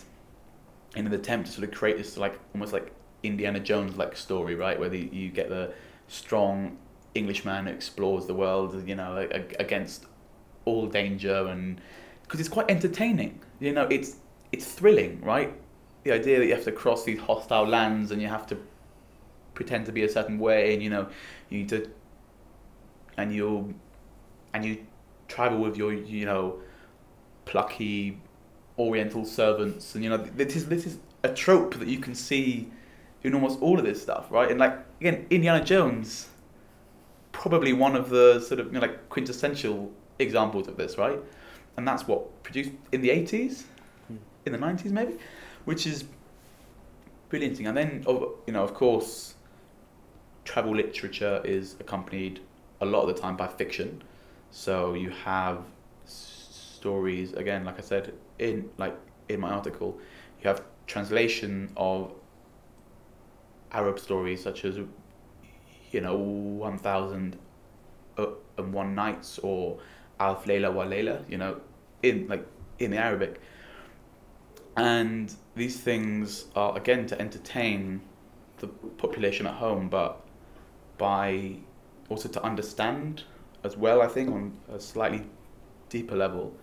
in 0.96 1.08
an 1.08 1.14
attempt 1.14 1.48
to 1.48 1.54
sort 1.54 1.68
of 1.68 1.74
create 1.74 1.98
this 1.98 2.18
like 2.18 2.38
almost 2.54 2.74
like 2.74 2.92
Indiana 3.24 3.60
Jones 3.60 3.96
like 3.96 4.18
story, 4.18 4.56
right, 4.56 4.80
where 4.80 4.90
the, 4.90 5.10
you 5.12 5.30
get 5.30 5.50
the 5.50 5.72
strong 6.08 6.78
Englishman 7.16 7.66
who 7.66 7.72
explores 7.72 8.26
the 8.26 8.34
world, 8.34 8.88
you 8.88 8.96
know, 8.96 9.28
against 9.60 10.06
all 10.66 10.88
danger, 10.88 11.48
and 11.48 11.82
because 12.24 12.40
it's 12.40 12.50
quite 12.50 12.70
entertaining, 12.70 13.40
you 13.60 13.74
know, 13.74 13.88
it's 13.90 14.18
it's 14.52 14.66
thrilling, 14.66 15.22
right? 15.22 15.54
the 16.04 16.12
idea 16.12 16.40
that 16.40 16.46
you 16.46 16.54
have 16.54 16.64
to 16.64 16.72
cross 16.72 17.04
these 17.04 17.20
hostile 17.20 17.68
lands 17.68 18.12
and 18.12 18.22
you 18.22 18.28
have 18.28 18.48
to 18.48 18.58
pretend 19.54 19.86
to 19.86 19.92
be 19.92 20.04
a 20.04 20.10
certain 20.10 20.40
way 20.40 20.74
and 20.74 20.82
you 20.82 20.90
know 20.90 21.08
you 21.50 21.60
need 21.60 21.70
to 21.70 21.90
and 23.18 23.34
you 23.34 23.74
and 24.54 24.64
you 24.64 24.86
travel 25.28 25.60
with 25.60 25.76
your 25.76 25.94
you 25.94 26.26
know 26.26 26.60
plucky 27.46 28.20
oriental 28.78 29.26
servants 29.26 29.96
and 29.96 30.04
you 30.04 30.10
know 30.10 30.18
this 30.18 30.56
is 30.56 30.68
this 30.68 30.86
is 30.86 30.98
a 31.24 31.30
trope 31.30 31.76
that 31.76 31.88
you 31.88 32.00
can 32.00 32.16
see 32.16 32.72
in 33.24 33.34
almost 33.34 33.62
all 33.62 33.78
of 33.78 33.84
this 33.84 34.02
stuff 34.02 34.28
right 34.32 34.50
and 34.50 34.60
like 34.60 34.78
again 35.02 35.26
indiana 35.30 35.64
jones 35.64 36.29
probably 37.32 37.74
one 37.74 37.96
of 37.96 38.10
the 38.10 38.40
sort 38.40 38.60
of 38.60 38.68
you 38.68 38.74
know, 38.74 38.80
like 38.80 39.10
quintessential 39.10 39.92
examples 40.20 40.68
of 40.68 40.76
this 40.76 40.98
right 40.98 41.20
and 41.78 41.88
that's 41.88 42.08
what 42.08 42.44
produced 42.44 42.72
in 42.92 43.02
the 43.02 43.10
80s 43.10 43.64
Hmm. 44.08 44.18
in 44.46 44.52
the 44.54 44.58
90s 44.58 44.92
maybe 44.92 45.18
which 45.66 45.86
is 45.86 46.06
brilliant. 47.30 47.60
And 47.60 47.78
then, 47.78 48.04
you 48.08 48.54
know, 48.54 48.64
of 48.64 48.74
course, 48.74 49.36
travel 50.44 50.76
literature 50.76 51.42
is 51.46 51.76
accompanied 51.80 52.42
a 52.82 52.86
lot 52.86 53.08
of 53.08 53.16
the 53.16 53.22
time 53.22 53.38
by 53.38 53.48
fiction. 53.48 54.02
So 54.52 54.94
you 54.94 55.12
have 55.12 55.64
stories 56.06 57.34
again, 57.34 57.66
like 57.66 57.78
I 57.78 57.82
said 57.82 58.14
in 58.40 58.70
like 58.78 58.98
in 59.30 59.40
my 59.40 59.52
article, 59.52 59.98
you 60.42 60.48
have 60.48 60.64
translation 60.88 61.72
of 61.78 62.14
Arab 63.72 64.00
stories 64.00 64.42
such 64.42 64.66
as 64.66 64.80
you 65.92 66.02
know 66.02 66.16
One 66.16 66.78
Thousand 66.78 67.38
uh, 68.18 68.28
and 68.58 68.74
One 68.74 68.96
Nights 68.96 69.40
or 69.40 69.80
Alf 70.20 70.46
Layla 70.46 70.74
wa 70.74 70.86
Layla, 70.86 71.30
you 71.30 71.38
know, 71.38 71.62
in 72.04 72.28
like 72.28 72.46
in 72.80 72.92
the 72.92 72.98
Arabic. 72.98 73.42
And 74.78 75.34
these 75.56 75.80
things 75.80 76.46
are 76.56 76.78
again 76.78 77.06
to 77.08 77.20
entertain 77.20 78.02
the 78.58 78.68
population 78.68 79.48
at 79.48 79.56
home 79.56 79.90
but 79.90 80.22
by 80.98 81.56
also 82.10 82.28
to 82.28 82.44
understand 82.44 83.24
as 83.64 83.78
well 83.78 84.02
i 84.02 84.08
think 84.08 84.30
on 84.30 84.52
a 84.70 84.80
slightly 84.80 85.24
deeper 85.90 86.16
level. 86.16 86.56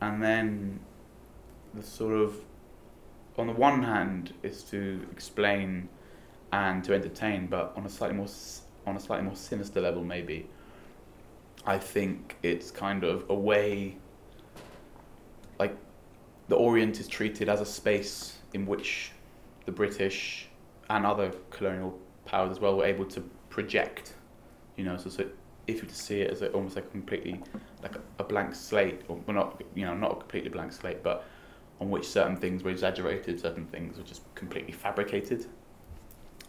And 0.00 0.22
then 0.22 0.80
the 1.74 1.82
sort 1.82 2.14
of 2.14 2.34
on 3.36 3.46
the 3.46 3.52
one 3.52 3.82
hand 3.84 4.34
is 4.42 4.62
to 4.64 5.06
explain 5.12 5.88
and 6.52 6.82
to 6.84 6.94
entertain 6.94 7.46
but 7.46 7.72
on 7.76 7.84
a 7.84 7.88
slightly 7.88 8.16
more 8.16 8.28
on 8.86 8.96
a 8.96 9.00
slightly 9.00 9.24
more 9.24 9.36
sinister 9.36 9.80
level 9.80 10.02
maybe 10.02 10.46
i 11.66 11.76
think 11.76 12.36
it's 12.42 12.70
kind 12.70 13.04
of 13.04 13.24
a 13.28 13.34
way 13.34 13.96
like 15.58 15.76
the 16.48 16.56
Orient 16.56 16.98
is 16.98 17.06
treated 17.08 17.48
as 17.48 17.60
a 17.60 17.66
space 17.66 18.38
in 18.54 18.66
which 18.66 19.12
the 19.66 19.72
British 19.72 20.48
and 20.88 21.04
other 21.04 21.32
colonial 21.50 21.98
powers 22.24 22.50
as 22.50 22.60
well 22.60 22.76
were 22.76 22.86
able 22.86 23.04
to 23.04 23.20
project. 23.50 24.14
You 24.76 24.84
know, 24.84 24.96
so, 24.96 25.10
so 25.10 25.26
if 25.66 25.82
you 25.82 25.88
to 25.88 25.94
see 25.94 26.22
it 26.22 26.30
as 26.30 26.40
a, 26.42 26.50
almost 26.52 26.76
like 26.76 26.86
a 26.86 26.88
completely 26.88 27.40
like 27.82 27.96
a, 27.96 28.00
a 28.18 28.24
blank 28.24 28.54
slate, 28.54 29.02
or 29.08 29.16
well, 29.26 29.34
not 29.34 29.62
you 29.74 29.84
know 29.84 29.94
not 29.94 30.12
a 30.12 30.16
completely 30.16 30.50
blank 30.50 30.72
slate, 30.72 31.02
but 31.02 31.24
on 31.80 31.90
which 31.90 32.06
certain 32.08 32.36
things 32.36 32.62
were 32.62 32.70
exaggerated, 32.70 33.38
certain 33.38 33.66
things 33.66 33.98
were 33.98 34.04
just 34.04 34.22
completely 34.34 34.72
fabricated. 34.72 35.46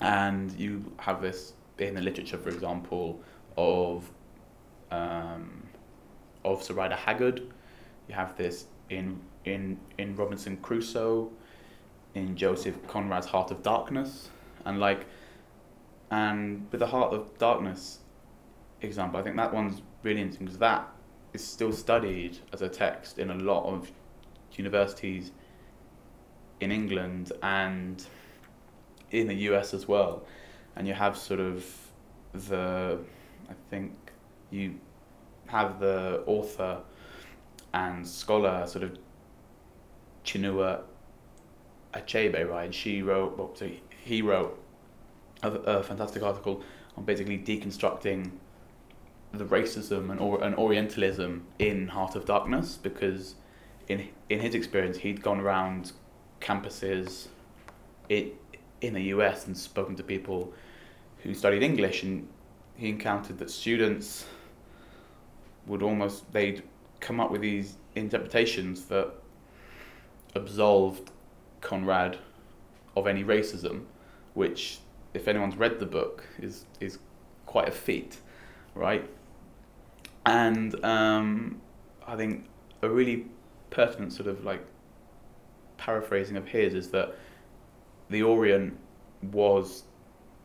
And 0.01 0.51
you 0.53 0.91
have 0.97 1.21
this 1.21 1.53
in 1.77 1.95
the 1.95 2.01
literature, 2.01 2.38
for 2.38 2.49
example, 2.49 3.21
of 3.57 4.09
um, 4.91 5.63
of 6.45 6.63
Sir 6.63 6.73
Rider 6.73 6.95
Haggard. 6.95 7.41
You 8.07 8.15
have 8.15 8.35
this 8.38 8.65
in 8.89 9.19
in 9.45 9.77
in 9.97 10.15
Robinson 10.15 10.57
Crusoe, 10.57 11.29
in 12.15 12.35
Joseph 12.35 12.75
Conrad's 12.88 13.27
Heart 13.27 13.51
of 13.51 13.63
Darkness, 13.63 14.29
and 14.65 14.79
like, 14.79 15.05
and 16.12 16.67
with 16.71 16.79
the 16.79 16.88
Heart 16.88 17.13
of 17.13 17.38
Darkness 17.38 17.99
example, 18.81 19.19
I 19.19 19.23
think 19.23 19.35
that 19.35 19.53
one's 19.53 19.81
really 20.03 20.21
interesting 20.21 20.45
because 20.45 20.59
that 20.59 20.88
is 21.33 21.45
still 21.45 21.71
studied 21.71 22.38
as 22.53 22.62
a 22.62 22.69
text 22.69 23.19
in 23.19 23.29
a 23.29 23.35
lot 23.35 23.65
of 23.65 23.91
universities 24.53 25.31
in 26.59 26.71
England 26.71 27.31
and 27.43 28.05
in 29.11 29.27
the 29.27 29.35
US 29.49 29.73
as 29.73 29.87
well, 29.87 30.25
and 30.75 30.87
you 30.87 30.93
have 30.93 31.17
sort 31.17 31.39
of 31.39 31.65
the, 32.33 32.99
I 33.49 33.53
think 33.69 33.93
you 34.51 34.75
have 35.47 35.79
the 35.79 36.23
author 36.25 36.81
and 37.73 38.07
scholar 38.07 38.65
sort 38.67 38.83
of 38.83 38.97
Chinua 40.23 40.81
Achebe, 41.93 42.47
right? 42.47 42.73
She 42.73 43.01
wrote, 43.01 43.37
well, 43.37 43.51
so 43.55 43.69
he 44.03 44.21
wrote 44.21 44.61
a, 45.43 45.51
a 45.51 45.83
fantastic 45.83 46.23
article 46.23 46.63
on 46.97 47.05
basically 47.05 47.37
deconstructing 47.37 48.31
the 49.31 49.45
racism 49.45 50.09
and, 50.09 50.19
or, 50.19 50.43
and 50.43 50.55
Orientalism 50.55 51.45
in 51.59 51.87
Heart 51.87 52.15
of 52.15 52.25
Darkness 52.25 52.77
because 52.81 53.35
in 53.87 54.07
in 54.29 54.39
his 54.39 54.55
experience 54.55 54.97
he'd 54.97 55.21
gone 55.21 55.39
around 55.39 55.91
campuses 56.41 57.27
in, 58.07 58.31
in 58.81 58.93
the 58.93 59.03
US 59.15 59.47
and 59.47 59.57
spoken 59.57 59.95
to 59.95 60.03
people 60.03 60.53
who 61.23 61.33
studied 61.33 61.63
English 61.63 62.03
and 62.03 62.27
he 62.75 62.89
encountered 62.89 63.37
that 63.39 63.49
students 63.49 64.25
would 65.67 65.83
almost 65.83 66.31
they'd 66.31 66.63
come 66.99 67.19
up 67.19 67.31
with 67.31 67.41
these 67.41 67.77
interpretations 67.95 68.85
that 68.85 69.11
absolved 70.35 71.11
Conrad 71.61 72.17
of 72.95 73.07
any 73.07 73.23
racism, 73.23 73.83
which, 74.33 74.79
if 75.13 75.27
anyone's 75.27 75.57
read 75.57 75.79
the 75.79 75.85
book, 75.85 76.25
is 76.39 76.65
is 76.79 76.99
quite 77.45 77.67
a 77.67 77.71
feat, 77.71 78.17
right? 78.75 79.09
And 80.25 80.83
um, 80.85 81.61
I 82.07 82.15
think 82.15 82.45
a 82.81 82.89
really 82.89 83.25
pertinent 83.69 84.13
sort 84.13 84.27
of 84.27 84.43
like 84.45 84.65
paraphrasing 85.77 86.37
of 86.37 86.47
his 86.47 86.73
is 86.73 86.89
that 86.91 87.15
the 88.09 88.23
Orient 88.23 88.77
was 89.31 89.83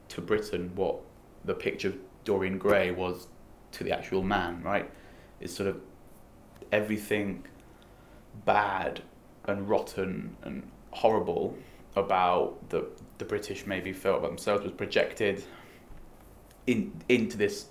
to 0.09 0.20
Britain 0.20 0.70
what 0.74 0.96
the 1.44 1.55
picture 1.55 1.88
of 1.88 1.98
Dorian 2.24 2.59
Gray 2.59 2.90
was 2.90 3.29
to 3.72 3.85
the 3.85 3.92
actual 3.92 4.22
man, 4.22 4.62
right? 4.62 4.90
It's 5.40 5.55
sort 5.55 5.68
of 5.68 5.81
everything 6.72 7.44
bad 8.44 9.03
and 9.44 9.68
rotten 9.68 10.37
and 10.42 10.68
horrible 10.90 11.57
about 11.96 12.68
the 12.70 12.87
the 13.18 13.24
British 13.24 13.66
maybe 13.66 13.92
felt 13.92 14.18
about 14.18 14.29
themselves 14.29 14.64
was 14.64 14.72
projected 14.72 15.44
in 16.66 16.92
into 17.09 17.37
this 17.37 17.66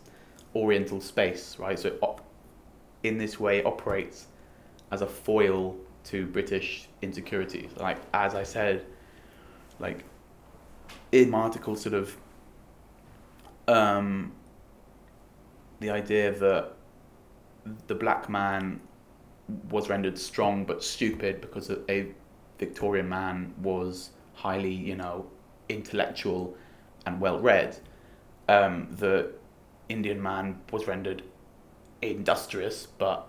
Oriental 0.56 1.02
space, 1.02 1.58
right? 1.60 1.78
So 1.78 1.98
op- 2.02 2.26
in 3.02 3.18
this 3.18 3.40
way 3.40 3.64
operates 3.64 4.28
as 4.92 5.02
a 5.02 5.08
foil 5.08 5.76
to 6.06 6.28
British 6.28 6.88
insecurities. 7.02 7.72
Like 7.78 7.98
as 8.14 8.36
I 8.36 8.44
said, 8.44 8.86
like 9.84 10.06
in 11.12 11.30
my 11.30 11.40
article, 11.40 11.76
sort 11.76 11.94
of 11.94 12.18
um, 13.68 14.32
the 15.82 15.92
idea 15.92 16.32
that 16.32 16.74
the 17.88 17.94
black 17.94 18.30
man 18.30 18.80
was 19.70 19.90
rendered 19.90 20.18
strong 20.18 20.64
but 20.64 20.84
stupid 20.84 21.42
because 21.42 21.70
a 21.90 22.08
Victorian 22.58 23.10
man 23.10 23.54
was 23.62 24.12
highly, 24.34 24.74
you 24.74 24.96
know, 24.96 25.28
intellectual 25.68 26.56
and 27.06 27.20
well 27.20 27.40
read. 27.40 27.78
Um, 28.48 28.88
the 28.90 29.32
Indian 29.90 30.22
man 30.22 30.62
was 30.72 30.88
rendered 30.88 31.24
industrious 32.02 32.88
but 32.98 33.28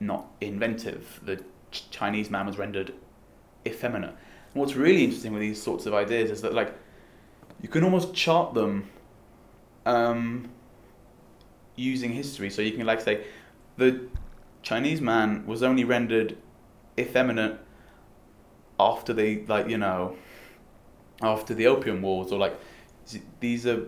not 0.00 0.26
inventive. 0.40 1.20
The 1.24 1.42
Chinese 1.70 2.30
man 2.30 2.46
was 2.46 2.58
rendered 2.58 2.92
effeminate. 3.66 4.14
And 4.56 4.62
what's 4.62 4.74
really 4.74 5.04
interesting 5.04 5.34
with 5.34 5.42
these 5.42 5.62
sorts 5.62 5.84
of 5.84 5.92
ideas 5.92 6.30
is 6.30 6.40
that, 6.40 6.54
like, 6.54 6.72
you 7.60 7.68
can 7.68 7.84
almost 7.84 8.14
chart 8.14 8.54
them 8.54 8.88
um, 9.84 10.48
using 11.74 12.10
history. 12.10 12.48
So 12.48 12.62
you 12.62 12.72
can, 12.72 12.86
like, 12.86 13.02
say, 13.02 13.26
the 13.76 14.08
Chinese 14.62 15.02
man 15.02 15.44
was 15.46 15.62
only 15.62 15.84
rendered 15.84 16.38
effeminate 16.98 17.60
after 18.80 19.12
they, 19.12 19.44
like, 19.44 19.68
you 19.68 19.76
know, 19.76 20.16
after 21.20 21.52
the 21.52 21.66
Opium 21.66 22.00
Wars, 22.00 22.32
or 22.32 22.38
like, 22.38 22.58
these 23.40 23.66
are 23.66 23.84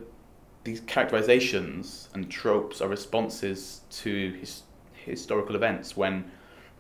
these 0.64 0.80
characterizations 0.80 2.10
and 2.12 2.30
tropes 2.30 2.82
are 2.82 2.88
responses 2.88 3.80
to 3.90 4.32
his, 4.32 4.64
historical 4.92 5.56
events 5.56 5.96
when 5.96 6.30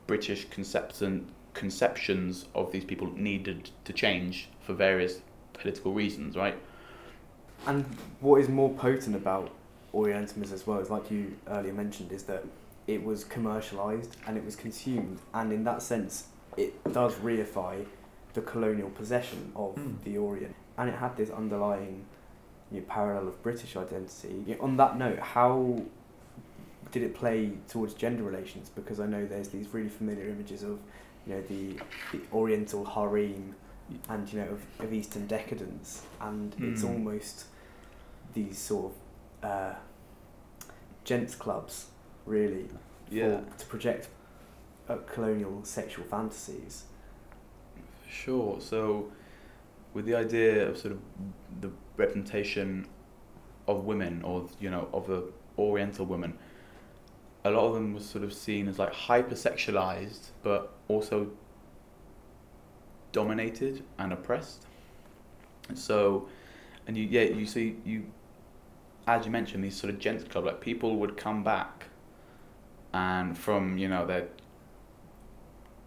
British 0.06 0.46
conception, 0.50 1.32
conceptions 1.58 2.46
of 2.54 2.70
these 2.70 2.84
people 2.84 3.08
needed 3.16 3.70
to 3.84 3.92
change 3.92 4.48
for 4.64 4.74
various 4.74 5.20
political 5.52 5.92
reasons, 5.92 6.36
right? 6.36 6.56
And 7.66 7.84
what 8.20 8.40
is 8.40 8.48
more 8.48 8.70
potent 8.70 9.16
about 9.16 9.50
Orientalism 9.92 10.54
as 10.54 10.66
well, 10.66 10.78
is 10.78 10.90
like 10.90 11.10
you 11.10 11.36
earlier 11.48 11.72
mentioned, 11.72 12.12
is 12.12 12.22
that 12.24 12.44
it 12.86 13.02
was 13.02 13.24
commercialized 13.24 14.16
and 14.26 14.36
it 14.36 14.44
was 14.44 14.54
consumed, 14.54 15.18
and 15.34 15.52
in 15.52 15.64
that 15.64 15.82
sense, 15.82 16.28
it 16.56 16.72
does 16.92 17.14
reify 17.16 17.84
the 18.34 18.42
colonial 18.42 18.90
possession 18.90 19.50
of 19.56 19.74
Mm. 19.74 20.04
the 20.04 20.16
Orient, 20.18 20.54
and 20.76 20.88
it 20.88 20.96
had 20.96 21.16
this 21.16 21.30
underlying 21.30 22.04
you 22.70 22.80
know, 22.80 22.86
parallel 22.86 23.26
of 23.28 23.42
British 23.42 23.76
identity. 23.76 24.44
You 24.46 24.54
know, 24.54 24.62
on 24.62 24.76
that 24.76 24.96
note, 24.96 25.18
how 25.18 25.82
did 26.92 27.02
it 27.02 27.14
play 27.14 27.52
towards 27.66 27.94
gender 27.94 28.22
relations? 28.22 28.70
Because 28.74 29.00
I 29.00 29.06
know 29.06 29.26
there's 29.26 29.48
these 29.48 29.68
really 29.74 29.88
familiar 29.88 30.28
images 30.28 30.62
of 30.62 30.78
you 31.28 31.34
know 31.34 31.40
the, 31.42 31.76
the 32.12 32.20
Oriental 32.32 32.84
harem 32.84 33.54
and 34.08 34.32
you 34.32 34.40
know 34.40 34.48
of, 34.48 34.84
of 34.84 34.92
Eastern 34.92 35.26
decadence, 35.26 36.02
and 36.20 36.54
it's 36.60 36.82
Mm. 36.82 36.90
almost 36.90 37.44
these 38.34 38.58
sort 38.58 38.92
of 39.42 39.50
uh, 39.50 39.74
gents 41.04 41.34
clubs, 41.34 41.86
really, 42.26 42.68
Yeah. 43.10 43.40
for, 43.40 43.58
to 43.58 43.66
project 43.66 44.08
uh, 44.88 44.96
colonial 45.06 45.64
sexual 45.64 46.04
fantasies. 46.06 46.84
Sure. 48.08 48.60
So, 48.60 49.10
with 49.94 50.04
the 50.06 50.14
idea 50.14 50.68
of 50.68 50.76
sort 50.78 50.92
of 50.92 51.00
the 51.60 51.70
representation 51.96 52.86
of 53.66 53.84
women, 53.84 54.22
or 54.22 54.48
you 54.60 54.70
know, 54.70 54.88
of 54.92 55.06
the 55.06 55.24
Oriental 55.58 56.06
women, 56.06 56.38
a 57.48 57.50
lot 57.50 57.66
of 57.68 57.74
them 57.74 57.94
was 57.94 58.04
sort 58.04 58.24
of 58.24 58.32
seen 58.32 58.68
as 58.68 58.78
like 58.78 58.92
hypersexualized, 58.92 60.28
but 60.42 60.72
also 60.88 61.30
dominated 63.12 63.82
and 63.98 64.12
oppressed. 64.12 64.66
So, 65.74 66.28
and 66.86 66.96
you 66.96 67.04
yeah 67.04 67.22
you 67.22 67.46
see 67.46 67.76
you, 67.84 68.06
as 69.06 69.26
you 69.26 69.32
mentioned, 69.32 69.64
these 69.64 69.76
sort 69.76 69.92
of 69.92 69.98
gents 69.98 70.24
club 70.24 70.44
like 70.44 70.60
people 70.60 70.96
would 70.96 71.16
come 71.16 71.42
back, 71.42 71.86
and 72.92 73.36
from 73.36 73.78
you 73.78 73.88
know 73.88 74.06
their 74.06 74.28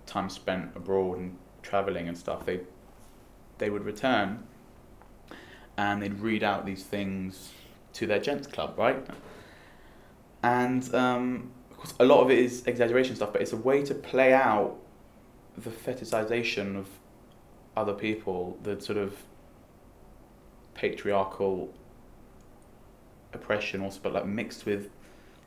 time 0.05 0.29
spent 0.29 0.71
abroad 0.75 1.17
and 1.19 1.37
traveling 1.61 2.07
and 2.07 2.17
stuff, 2.17 2.45
they 2.45 2.61
they 3.57 3.69
would 3.69 3.83
return 3.83 4.43
and 5.77 6.01
they'd 6.01 6.19
read 6.19 6.43
out 6.43 6.65
these 6.65 6.83
things 6.83 7.51
to 7.93 8.05
their 8.05 8.19
gents 8.19 8.47
club, 8.47 8.77
right? 8.77 9.05
And 10.43 10.93
um, 10.95 11.51
of 11.69 11.77
course, 11.77 11.93
a 11.99 12.05
lot 12.05 12.21
of 12.21 12.31
it 12.31 12.39
is 12.39 12.65
exaggeration 12.65 13.15
stuff, 13.15 13.33
but 13.33 13.41
it's 13.41 13.53
a 13.53 13.57
way 13.57 13.83
to 13.83 13.93
play 13.93 14.33
out 14.33 14.77
the 15.57 15.69
fetishization 15.69 16.75
of 16.75 16.87
other 17.75 17.93
people, 17.93 18.57
the 18.63 18.79
sort 18.81 18.97
of 18.97 19.15
patriarchal 20.73 21.73
oppression, 23.33 23.81
also, 23.81 23.99
but 24.01 24.13
like 24.13 24.25
mixed 24.25 24.65
with 24.65 24.89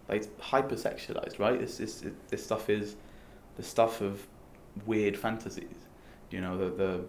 like 0.09 0.25
hypersexualized, 0.39 1.39
right? 1.39 1.59
This 1.59 1.79
this 1.79 2.05
this 2.29 2.45
stuff 2.45 2.71
is 2.71 2.97
the 3.57 3.63
stuff 3.63 4.01
of 4.01 4.27
weird 4.87 5.17
fantasies. 5.17 5.87
You 6.31 6.41
know, 6.41 6.57
the 6.57 6.71
the 6.71 7.05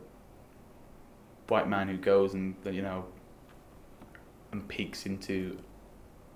white 1.48 1.68
man 1.68 1.88
who 1.88 1.98
goes 1.98 2.34
and 2.34 2.56
you 2.66 2.82
know 2.82 3.06
and 4.52 4.68
peeks 4.68 5.06
into 5.06 5.58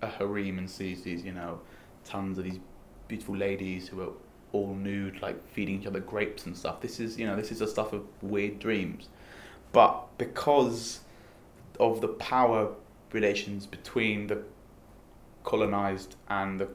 a 0.01 0.07
harem 0.07 0.57
and 0.57 0.69
sees 0.69 1.03
these 1.03 1.23
you 1.23 1.31
know 1.31 1.59
tons 2.03 2.37
of 2.37 2.43
these 2.43 2.59
beautiful 3.07 3.35
ladies 3.35 3.87
who 3.87 4.01
are 4.01 4.11
all 4.51 4.73
nude, 4.73 5.21
like 5.21 5.47
feeding 5.49 5.81
each 5.81 5.87
other 5.87 5.99
grapes 5.99 6.45
and 6.45 6.57
stuff. 6.57 6.81
This 6.81 6.99
is 6.99 7.17
you 7.17 7.25
know 7.25 7.35
this 7.35 7.51
is 7.51 7.59
the 7.59 7.67
stuff 7.67 7.93
of 7.93 8.03
weird 8.21 8.59
dreams, 8.59 9.09
but 9.71 10.05
because 10.17 11.01
of 11.79 12.01
the 12.01 12.07
power 12.07 12.71
relations 13.11 13.65
between 13.65 14.27
the 14.27 14.41
colonized 15.43 16.15
and 16.29 16.59
the 16.59 16.67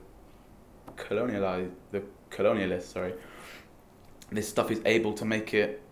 colonialized 0.96 1.70
the 1.92 2.02
colonialists 2.30 2.84
sorry 2.84 3.12
this 4.30 4.48
stuff 4.48 4.70
is 4.70 4.80
able 4.84 5.12
to 5.12 5.24
make 5.24 5.54
it 5.54 5.82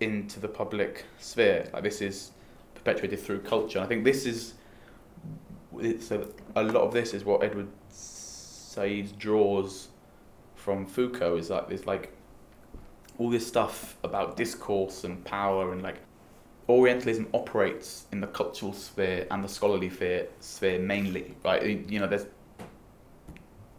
into 0.00 0.40
the 0.40 0.48
public 0.48 1.04
sphere. 1.18 1.68
Like 1.72 1.82
this 1.82 2.00
is 2.00 2.32
perpetuated 2.74 3.20
through 3.20 3.40
culture. 3.40 3.78
I 3.80 3.86
think 3.86 4.04
this 4.04 4.26
is 4.26 4.54
so 6.00 6.28
a 6.56 6.62
lot 6.62 6.82
of 6.82 6.92
this 6.92 7.14
is 7.14 7.24
what 7.24 7.42
Edward 7.42 7.68
Said 7.88 9.18
draws 9.18 9.88
from 10.54 10.86
Foucault 10.86 11.36
is 11.36 11.50
like 11.50 11.68
this 11.68 11.86
like 11.86 12.12
all 13.18 13.30
this 13.30 13.46
stuff 13.46 13.96
about 14.02 14.36
discourse 14.36 15.04
and 15.04 15.24
power 15.24 15.72
and 15.72 15.82
like 15.82 15.96
Orientalism 16.68 17.28
operates 17.34 18.06
in 18.12 18.20
the 18.20 18.26
cultural 18.28 18.72
sphere 18.72 19.26
and 19.30 19.42
the 19.42 19.48
scholarly 19.48 19.90
sphere, 19.90 20.28
sphere 20.38 20.78
mainly, 20.78 21.34
right? 21.44 21.62
You 21.90 21.98
know, 21.98 22.06
there's 22.06 22.26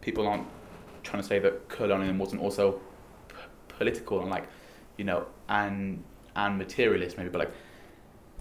people 0.02 0.26
aren't 0.26 0.46
trying 1.02 1.22
to 1.22 1.26
say 1.26 1.38
that 1.38 1.66
colonialism 1.68 2.18
wasn't 2.18 2.42
also 2.42 2.72
p- 3.28 3.34
political 3.68 4.20
and 4.20 4.30
like, 4.30 4.46
you 4.98 5.04
know, 5.04 5.26
and 5.48 6.04
and 6.36 6.58
materialist 6.58 7.16
maybe, 7.16 7.30
but 7.30 7.38
like 7.38 7.52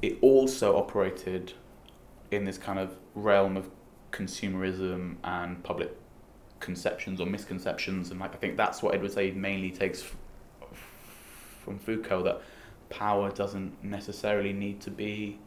it 0.02 0.18
also 0.22 0.76
operated 0.76 1.54
in 2.36 2.46
this 2.46 2.58
kind 2.58 2.80
of 2.80 2.96
realm 3.16 3.58
of 3.58 3.70
consumerism 4.12 5.16
and 5.24 5.64
public 5.64 5.96
conceptions 6.60 7.20
or 7.20 7.26
misconceptions, 7.26 8.12
and 8.12 8.20
like 8.20 8.34
I 8.34 8.38
think 8.38 8.58
that's 8.58 8.82
what 8.82 8.96
Edward 8.96 9.12
Said 9.12 9.36
mainly 9.36 9.72
takes 9.72 10.02
f- 10.02 10.16
from 11.64 11.78
Foucault 11.78 12.24
that 12.24 12.42
power 12.90 13.32
doesn't 13.32 13.84
necessarily 13.84 14.54
need 14.54 14.80
to 14.82 14.92
be 14.92 15.40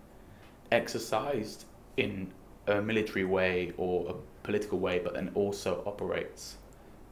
exercised 0.73 1.65
in 1.97 2.33
a 2.67 2.83
military 2.83 3.25
way 3.25 3.73
or 3.77 4.11
a 4.11 4.15
political 4.43 4.79
way, 4.79 4.99
but 4.99 5.15
then 5.15 5.31
also 5.35 5.83
operates 5.87 6.57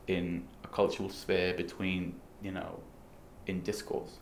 in 0.09 0.45
a 0.65 0.69
cultural 0.69 1.09
sphere 1.09 1.55
between 1.55 2.15
you 2.43 2.53
know 2.53 2.81
in 3.47 3.63
discourse. 3.63 4.19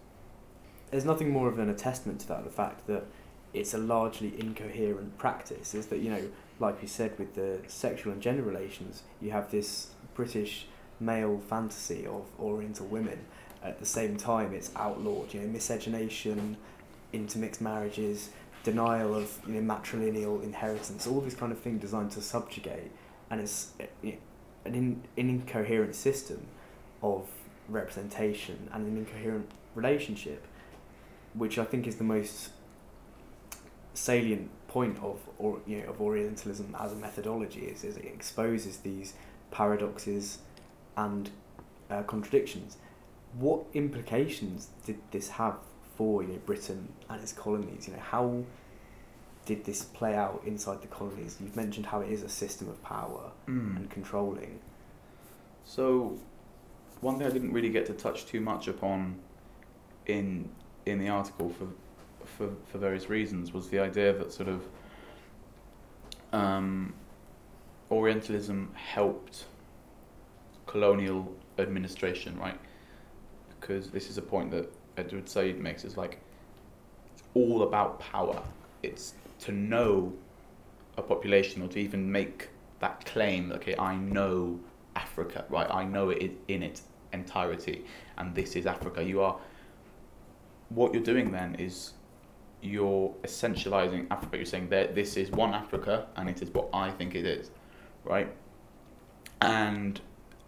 There's 0.90 1.04
nothing 1.04 1.30
more 1.30 1.48
of 1.48 1.58
an 1.58 1.70
attestament 1.70 2.20
to 2.20 2.28
that. 2.28 2.44
The 2.44 2.50
fact 2.50 2.86
that 2.86 3.06
it's 3.54 3.74
a 3.74 3.78
largely 3.78 4.32
incoherent 4.38 5.18
practice 5.18 5.74
is 5.74 5.86
that 5.86 5.98
you 5.98 6.10
know, 6.10 6.22
like 6.58 6.80
you 6.80 6.88
said, 6.88 7.18
with 7.18 7.34
the 7.34 7.58
sexual 7.66 8.12
and 8.12 8.22
gender 8.22 8.42
relations, 8.42 9.02
you 9.20 9.30
have 9.30 9.50
this 9.50 9.88
British 10.14 10.66
male 11.00 11.40
fantasy 11.48 12.06
of 12.06 12.26
Oriental 12.40 12.86
women. 12.86 13.18
At 13.62 13.78
the 13.78 13.86
same 13.86 14.16
time, 14.16 14.52
it's 14.54 14.70
outlawed. 14.74 15.34
You 15.34 15.40
know, 15.40 15.48
miscegenation, 15.48 16.56
intermixed 17.12 17.60
marriages, 17.60 18.30
denial 18.64 19.14
of 19.14 19.38
you 19.46 19.54
know 19.54 19.74
matrilineal 19.74 20.42
inheritance, 20.42 21.06
all 21.06 21.20
this 21.20 21.34
kind 21.34 21.52
of 21.52 21.58
thing 21.58 21.78
designed 21.78 22.10
to 22.12 22.20
subjugate, 22.20 22.90
and 23.30 23.40
it's 23.40 23.72
eh, 23.80 23.86
know, 24.02 24.12
an, 24.64 24.74
in, 24.74 25.02
an 25.16 25.28
incoherent 25.28 25.94
system 25.94 26.46
of 27.02 27.28
representation 27.68 28.68
and 28.72 28.86
an 28.86 28.96
incoherent 28.96 29.50
relationship, 29.74 30.44
which 31.34 31.58
I 31.58 31.64
think 31.64 31.86
is 31.86 31.96
the 31.96 32.04
most 32.04 32.50
salient 33.94 34.50
point 34.68 34.96
of 35.02 35.20
or 35.38 35.60
you 35.66 35.78
know 35.82 35.90
of 35.90 36.00
Orientalism 36.00 36.74
as 36.80 36.92
a 36.92 36.96
methodology 36.96 37.60
is, 37.66 37.84
is 37.84 37.96
it 37.96 38.04
exposes 38.06 38.78
these 38.78 39.14
paradoxes 39.50 40.38
and 40.96 41.30
uh, 41.90 42.02
contradictions. 42.04 42.78
What 43.38 43.64
implications 43.74 44.68
did 44.86 44.98
this 45.10 45.28
have 45.30 45.56
for 45.96 46.22
you 46.22 46.28
know 46.30 46.38
Britain 46.46 46.88
and 47.08 47.20
its 47.22 47.32
colonies? 47.32 47.86
You 47.88 47.94
know 47.94 48.00
how 48.00 48.44
did 49.44 49.64
this 49.64 49.82
play 49.82 50.14
out 50.14 50.42
inside 50.46 50.80
the 50.82 50.86
colonies? 50.88 51.36
You've 51.40 51.56
mentioned 51.56 51.86
how 51.86 52.00
it 52.00 52.10
is 52.10 52.22
a 52.22 52.28
system 52.28 52.68
of 52.68 52.82
power 52.82 53.32
Mm. 53.48 53.76
and 53.76 53.90
controlling. 53.90 54.60
So, 55.64 56.18
one 57.00 57.18
thing 57.18 57.26
I 57.26 57.30
didn't 57.30 57.52
really 57.52 57.70
get 57.70 57.86
to 57.86 57.92
touch 57.92 58.26
too 58.26 58.40
much 58.40 58.68
upon 58.68 59.16
in 60.06 60.48
in 60.86 60.98
the 60.98 61.08
article 61.08 61.50
for 61.50 61.66
for 62.36 62.48
for 62.70 62.78
various 62.78 63.08
reasons 63.08 63.52
was 63.52 63.68
the 63.68 63.78
idea 63.78 64.12
that 64.12 64.32
sort 64.32 64.48
of 64.48 64.62
um, 66.32 66.94
Orientalism 67.90 68.72
helped 68.74 69.44
colonial 70.66 71.30
administration, 71.58 72.38
right? 72.38 72.58
Because 73.60 73.90
this 73.90 74.08
is 74.08 74.16
a 74.16 74.22
point 74.22 74.50
that 74.52 74.72
Edward 74.96 75.28
Said 75.28 75.58
makes. 75.58 75.84
Is 75.84 75.96
like 75.96 76.18
it's 77.12 77.22
all 77.34 77.62
about 77.62 78.00
power. 78.00 78.42
It's 78.82 79.14
to 79.40 79.52
know 79.52 80.12
a 80.96 81.02
population 81.02 81.62
or 81.62 81.68
to 81.68 81.78
even 81.78 82.10
make 82.10 82.48
that 82.80 83.04
claim. 83.04 83.52
Okay, 83.52 83.76
I 83.78 83.96
know 83.96 84.58
Africa, 84.96 85.44
right? 85.48 85.70
I 85.70 85.84
know 85.84 86.10
it 86.10 86.18
in- 86.22 86.38
in 86.48 86.62
its 86.62 86.82
entirety, 87.12 87.84
and 88.16 88.34
this 88.34 88.56
is 88.56 88.66
Africa. 88.66 89.02
You 89.04 89.20
are. 89.20 89.38
What 90.70 90.94
you're 90.94 91.02
doing 91.02 91.30
then 91.30 91.54
is 91.56 91.92
you're 92.62 93.14
essentializing 93.24 94.06
Africa. 94.10 94.36
You're 94.36 94.46
saying 94.46 94.68
that 94.70 94.94
this 94.94 95.16
is 95.16 95.30
one 95.30 95.52
Africa, 95.52 96.06
and 96.16 96.30
it 96.30 96.40
is 96.42 96.50
what 96.50 96.68
I 96.72 96.90
think 96.90 97.14
it 97.14 97.26
is, 97.26 97.50
right? 98.04 98.32
And 99.40 100.00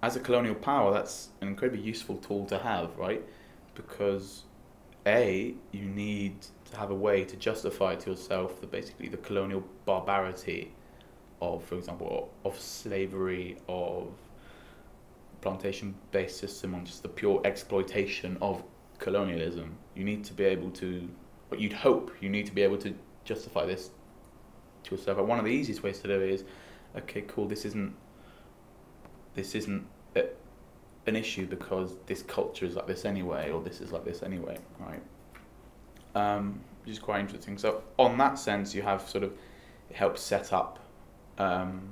as 0.02 0.16
a 0.16 0.20
colonial 0.20 0.54
power, 0.54 0.92
that's 0.92 1.28
an 1.40 1.48
incredibly 1.48 1.82
useful 1.82 2.16
tool 2.18 2.46
to 2.46 2.58
have, 2.58 2.96
right? 2.96 3.22
Because 3.74 4.44
a 5.06 5.54
you 5.72 5.84
need 5.86 6.36
to 6.70 6.76
have 6.78 6.90
a 6.90 6.94
way 6.94 7.24
to 7.24 7.36
justify 7.36 7.94
to 7.94 8.10
yourself 8.10 8.60
the 8.60 8.66
basically 8.66 9.08
the 9.08 9.18
colonial 9.18 9.62
barbarity 9.84 10.72
of, 11.42 11.64
for 11.64 11.74
example, 11.74 12.32
of 12.44 12.58
slavery, 12.58 13.58
of 13.68 14.08
plantation-based 15.40 16.38
system, 16.38 16.74
on 16.74 16.84
just 16.86 17.02
the 17.02 17.08
pure 17.08 17.40
exploitation 17.44 18.38
of 18.40 18.62
colonialism. 18.98 19.76
You 19.94 20.04
need 20.04 20.24
to 20.24 20.32
be 20.32 20.44
able 20.44 20.70
to, 20.70 21.08
what 21.54 21.62
you'd 21.62 21.72
hope, 21.72 22.10
you 22.20 22.28
need 22.28 22.46
to 22.46 22.52
be 22.52 22.62
able 22.62 22.78
to 22.78 22.92
justify 23.24 23.64
this 23.64 23.90
to 24.82 24.96
yourself. 24.96 25.18
And 25.18 25.28
one 25.28 25.38
of 25.38 25.44
the 25.44 25.52
easiest 25.52 25.84
ways 25.84 26.00
to 26.00 26.08
do 26.08 26.20
it 26.20 26.30
is, 26.30 26.44
okay, 26.96 27.22
cool, 27.22 27.46
this 27.46 27.64
isn't, 27.64 27.94
this 29.34 29.54
isn't 29.54 29.86
a, 30.16 30.24
an 31.06 31.14
issue 31.14 31.46
because 31.46 31.94
this 32.06 32.22
culture 32.24 32.66
is 32.66 32.74
like 32.74 32.88
this 32.88 33.04
anyway, 33.04 33.52
or 33.52 33.62
this 33.62 33.80
is 33.80 33.92
like 33.92 34.04
this 34.04 34.24
anyway, 34.24 34.58
right? 34.80 35.02
Um, 36.16 36.60
which 36.82 36.90
is 36.90 36.98
quite 36.98 37.20
interesting. 37.20 37.56
So, 37.56 37.84
on 37.98 38.18
that 38.18 38.36
sense, 38.36 38.74
you 38.74 38.82
have 38.82 39.08
sort 39.08 39.22
of, 39.22 39.32
it 39.90 39.96
helps 39.96 40.22
set 40.22 40.52
up 40.52 40.80
um, 41.38 41.88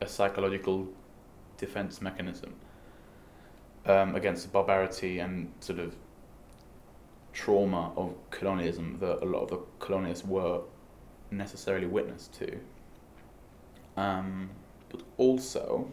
a 0.00 0.06
psychological 0.06 0.86
defense 1.56 2.00
mechanism 2.00 2.54
um, 3.86 4.14
against 4.14 4.44
the 4.44 4.48
barbarity 4.48 5.18
and 5.18 5.52
sort 5.58 5.80
of 5.80 5.96
trauma 7.32 7.92
of 7.96 8.14
colonialism 8.30 8.98
that 9.00 9.22
a 9.22 9.26
lot 9.26 9.42
of 9.42 9.50
the 9.50 9.58
colonists 9.78 10.24
were 10.24 10.60
necessarily 11.30 11.86
witness 11.86 12.28
to. 12.28 12.58
Um, 13.96 14.50
but 14.88 15.02
also, 15.16 15.88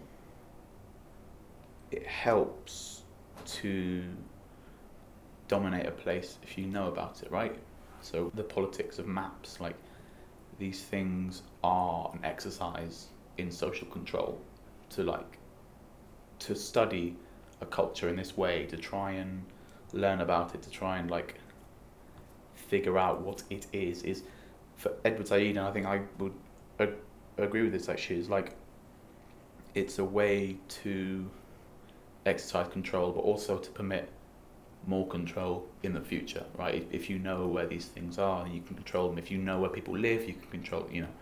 it 1.92 2.06
helps 2.06 3.04
to 3.46 4.04
dominate 5.48 5.86
a 5.86 5.92
place 5.92 6.38
if 6.44 6.58
you 6.58 6.68
know 6.68 6.88
about 6.88 7.24
it, 7.24 7.32
right? 7.32 7.58
So 8.02 8.32
the 8.36 8.44
politics 8.44 9.00
of 9.00 9.08
maps, 9.08 9.60
like 9.60 9.76
these 10.60 10.82
things 10.82 11.44
are 11.64 12.12
an 12.14 12.24
exercise 12.24 13.08
in 13.38 13.52
social 13.52 13.88
control 13.88 14.40
to 14.90 15.04
like 15.04 15.38
to 16.40 16.56
study 16.56 17.16
a 17.62 17.66
culture 17.66 18.10
in 18.10 18.16
this 18.16 18.38
way 18.38 18.66
to 18.66 18.78
try 18.78 19.12
and 19.12 19.44
learn 19.94 20.22
about 20.22 20.54
it 20.54 20.62
to 20.62 20.70
try 20.70 20.98
and 20.98 21.10
like 21.10 21.36
figure 22.54 22.98
out 22.98 23.22
what 23.22 23.44
it 23.50 23.68
is 23.72 24.04
is 24.04 24.24
for 24.76 24.92
Edward 25.06 25.28
Said 25.28 25.42
and 25.42 25.60
I 25.60 25.72
think 25.72 25.86
I 25.86 26.02
would 26.20 26.34
ag- 26.80 26.96
agree 27.38 27.64
with 27.64 27.72
this 27.72 27.90
actually 27.90 28.20
is 28.20 28.30
like 28.30 28.56
it's 29.74 30.00
a 30.00 30.04
way 30.04 30.58
to 30.84 31.30
exercise 32.26 32.68
control 32.68 33.12
but 33.12 33.22
also 33.22 33.58
to 33.58 33.70
permit 33.72 34.10
more 34.86 35.08
control 35.08 35.68
in 35.84 35.94
the 35.94 36.02
future 36.02 36.46
right? 36.58 36.88
If, 36.92 37.10
you 37.10 37.20
know 37.20 37.48
where 37.48 37.68
these 37.68 37.86
things 37.86 38.18
are 38.18 38.48
you 38.48 38.62
can 38.62 38.76
control 38.76 39.10
them. 39.10 39.18
If 39.18 39.32
you 39.32 39.38
know 39.38 39.60
where 39.60 39.70
people 39.70 39.98
live 39.98 40.28
you 40.28 40.34
can 40.34 40.50
control 40.50 40.88
you 40.92 41.02
know 41.02 41.14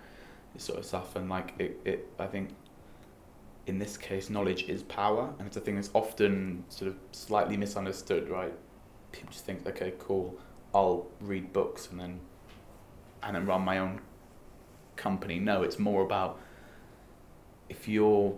this 0.54 0.64
sort 0.64 0.80
of 0.80 0.86
stuff. 0.86 1.16
And 1.16 1.30
like 1.30 1.54
it, 1.60 1.80
it 1.86 2.08
I 2.20 2.28
think 2.28 2.50
in 3.68 3.80
this 3.80 3.98
case 3.98 4.30
knowledge 4.30 4.64
is 4.64 4.84
power 4.84 5.34
and 5.40 5.48
it's 5.48 5.58
a 5.58 5.62
thing 5.62 5.76
that's 5.76 5.90
often 5.94 6.64
sort 6.70 6.90
of 6.90 6.98
slightly 7.12 7.58
misunderstood 7.58 8.30
right? 8.30 8.54
People 9.12 9.32
just 9.32 9.46
think 9.46 9.66
okay 9.68 9.94
cool 10.00 10.38
I'll 10.74 11.08
read 11.20 11.54
books 11.54 11.90
and 11.90 12.00
then 12.00 12.20
and 13.24 13.36
then 13.36 13.46
run 13.46 13.62
my 13.62 13.80
own 13.80 14.02
company. 14.96 15.40
No 15.40 15.64
it's 15.64 15.80
more 15.80 16.04
about 16.04 16.40
if 17.70 17.88
you're 17.88 18.38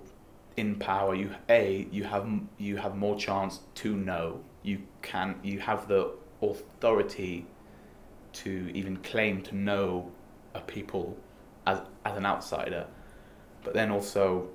in 0.55 0.75
power 0.75 1.13
you 1.13 1.35
a 1.49 1.87
you 1.91 2.03
have 2.03 2.27
you 2.57 2.77
have 2.77 2.95
more 2.95 3.17
chance 3.17 3.61
to 3.75 3.95
know. 3.95 4.41
You 4.63 4.81
can 5.01 5.35
you 5.43 5.59
have 5.59 5.87
the 5.87 6.11
authority 6.41 7.45
to 8.33 8.71
even 8.73 8.97
claim 8.97 9.41
to 9.41 9.55
know 9.55 10.11
a 10.53 10.61
people 10.61 11.17
as 11.65 11.81
as 12.05 12.17
an 12.17 12.25
outsider. 12.25 12.85
But 13.63 13.73
then 13.73 13.91
also 13.91 14.49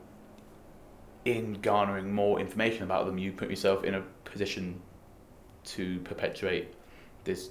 in 1.25 1.61
garnering 1.63 2.13
more 2.13 2.41
information 2.41 2.83
about 2.83 3.07
them 3.07 3.19
you 3.19 3.33
put 3.33 3.49
yourself 3.49 3.85
in 3.85 3.95
a 3.95 4.03
position 4.25 4.81
to 5.65 6.01
perpetuate 6.01 6.75
this 7.25 7.51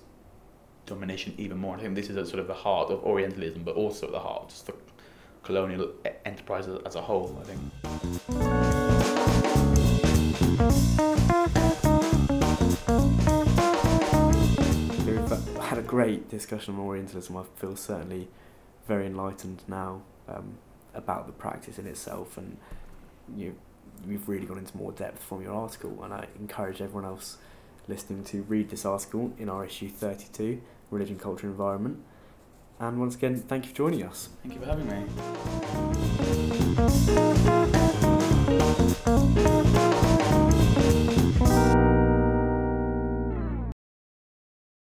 domination 0.85 1.33
even 1.37 1.57
more. 1.57 1.77
I 1.77 1.79
think 1.79 1.95
this 1.95 2.09
is 2.09 2.17
at 2.17 2.27
sort 2.27 2.39
of 2.39 2.47
the 2.47 2.53
heart 2.53 2.89
of 2.91 3.03
Orientalism, 3.03 3.63
but 3.63 3.75
also 3.75 4.11
the 4.11 4.19
heart 4.19 4.43
of 4.43 4.49
just 4.49 4.67
the 4.67 4.73
colonial 5.43 5.91
enterprise 6.25 6.67
as- 6.67 6.95
a 6.95 7.01
whole. 7.01 7.37
I 7.39 7.43
think. 7.45 7.61
We've 15.05 15.63
had 15.63 15.77
a 15.77 15.81
great 15.81 16.29
discussion 16.29 16.75
on 16.75 16.81
Orientalism. 16.81 17.37
I 17.37 17.43
feel 17.55 17.75
certainly 17.75 18.27
very 18.87 19.05
enlightened 19.05 19.63
now 19.67 20.01
um, 20.27 20.57
about 20.93 21.27
the 21.27 21.33
practice 21.33 21.79
in 21.79 21.87
itself, 21.87 22.37
and 22.37 22.57
you 23.35 23.55
you've 24.07 24.27
really 24.27 24.45
gone 24.45 24.57
into 24.57 24.75
more 24.75 24.91
depth 24.91 25.23
from 25.23 25.41
your 25.41 25.53
article, 25.53 26.03
and 26.03 26.13
I 26.13 26.27
encourage 26.39 26.81
everyone 26.81 27.05
else 27.05 27.37
listening 27.87 28.23
to 28.25 28.41
read 28.43 28.69
this 28.69 28.85
article 28.85 29.33
in 29.37 29.49
our 29.49 29.65
issue 29.65 29.89
32, 29.89 30.61
Religion, 30.89 31.19
Culture, 31.19 31.47
Environment. 31.47 31.99
And 32.79 32.99
once 32.99 33.15
again, 33.15 33.37
thank 33.37 33.65
you 33.65 33.71
for 33.71 33.77
joining 33.77 34.03
us. 34.03 34.29
Thank 34.41 34.55
you 34.55 34.61
for 34.61 34.67
having 34.67 34.87
me. 39.45 39.60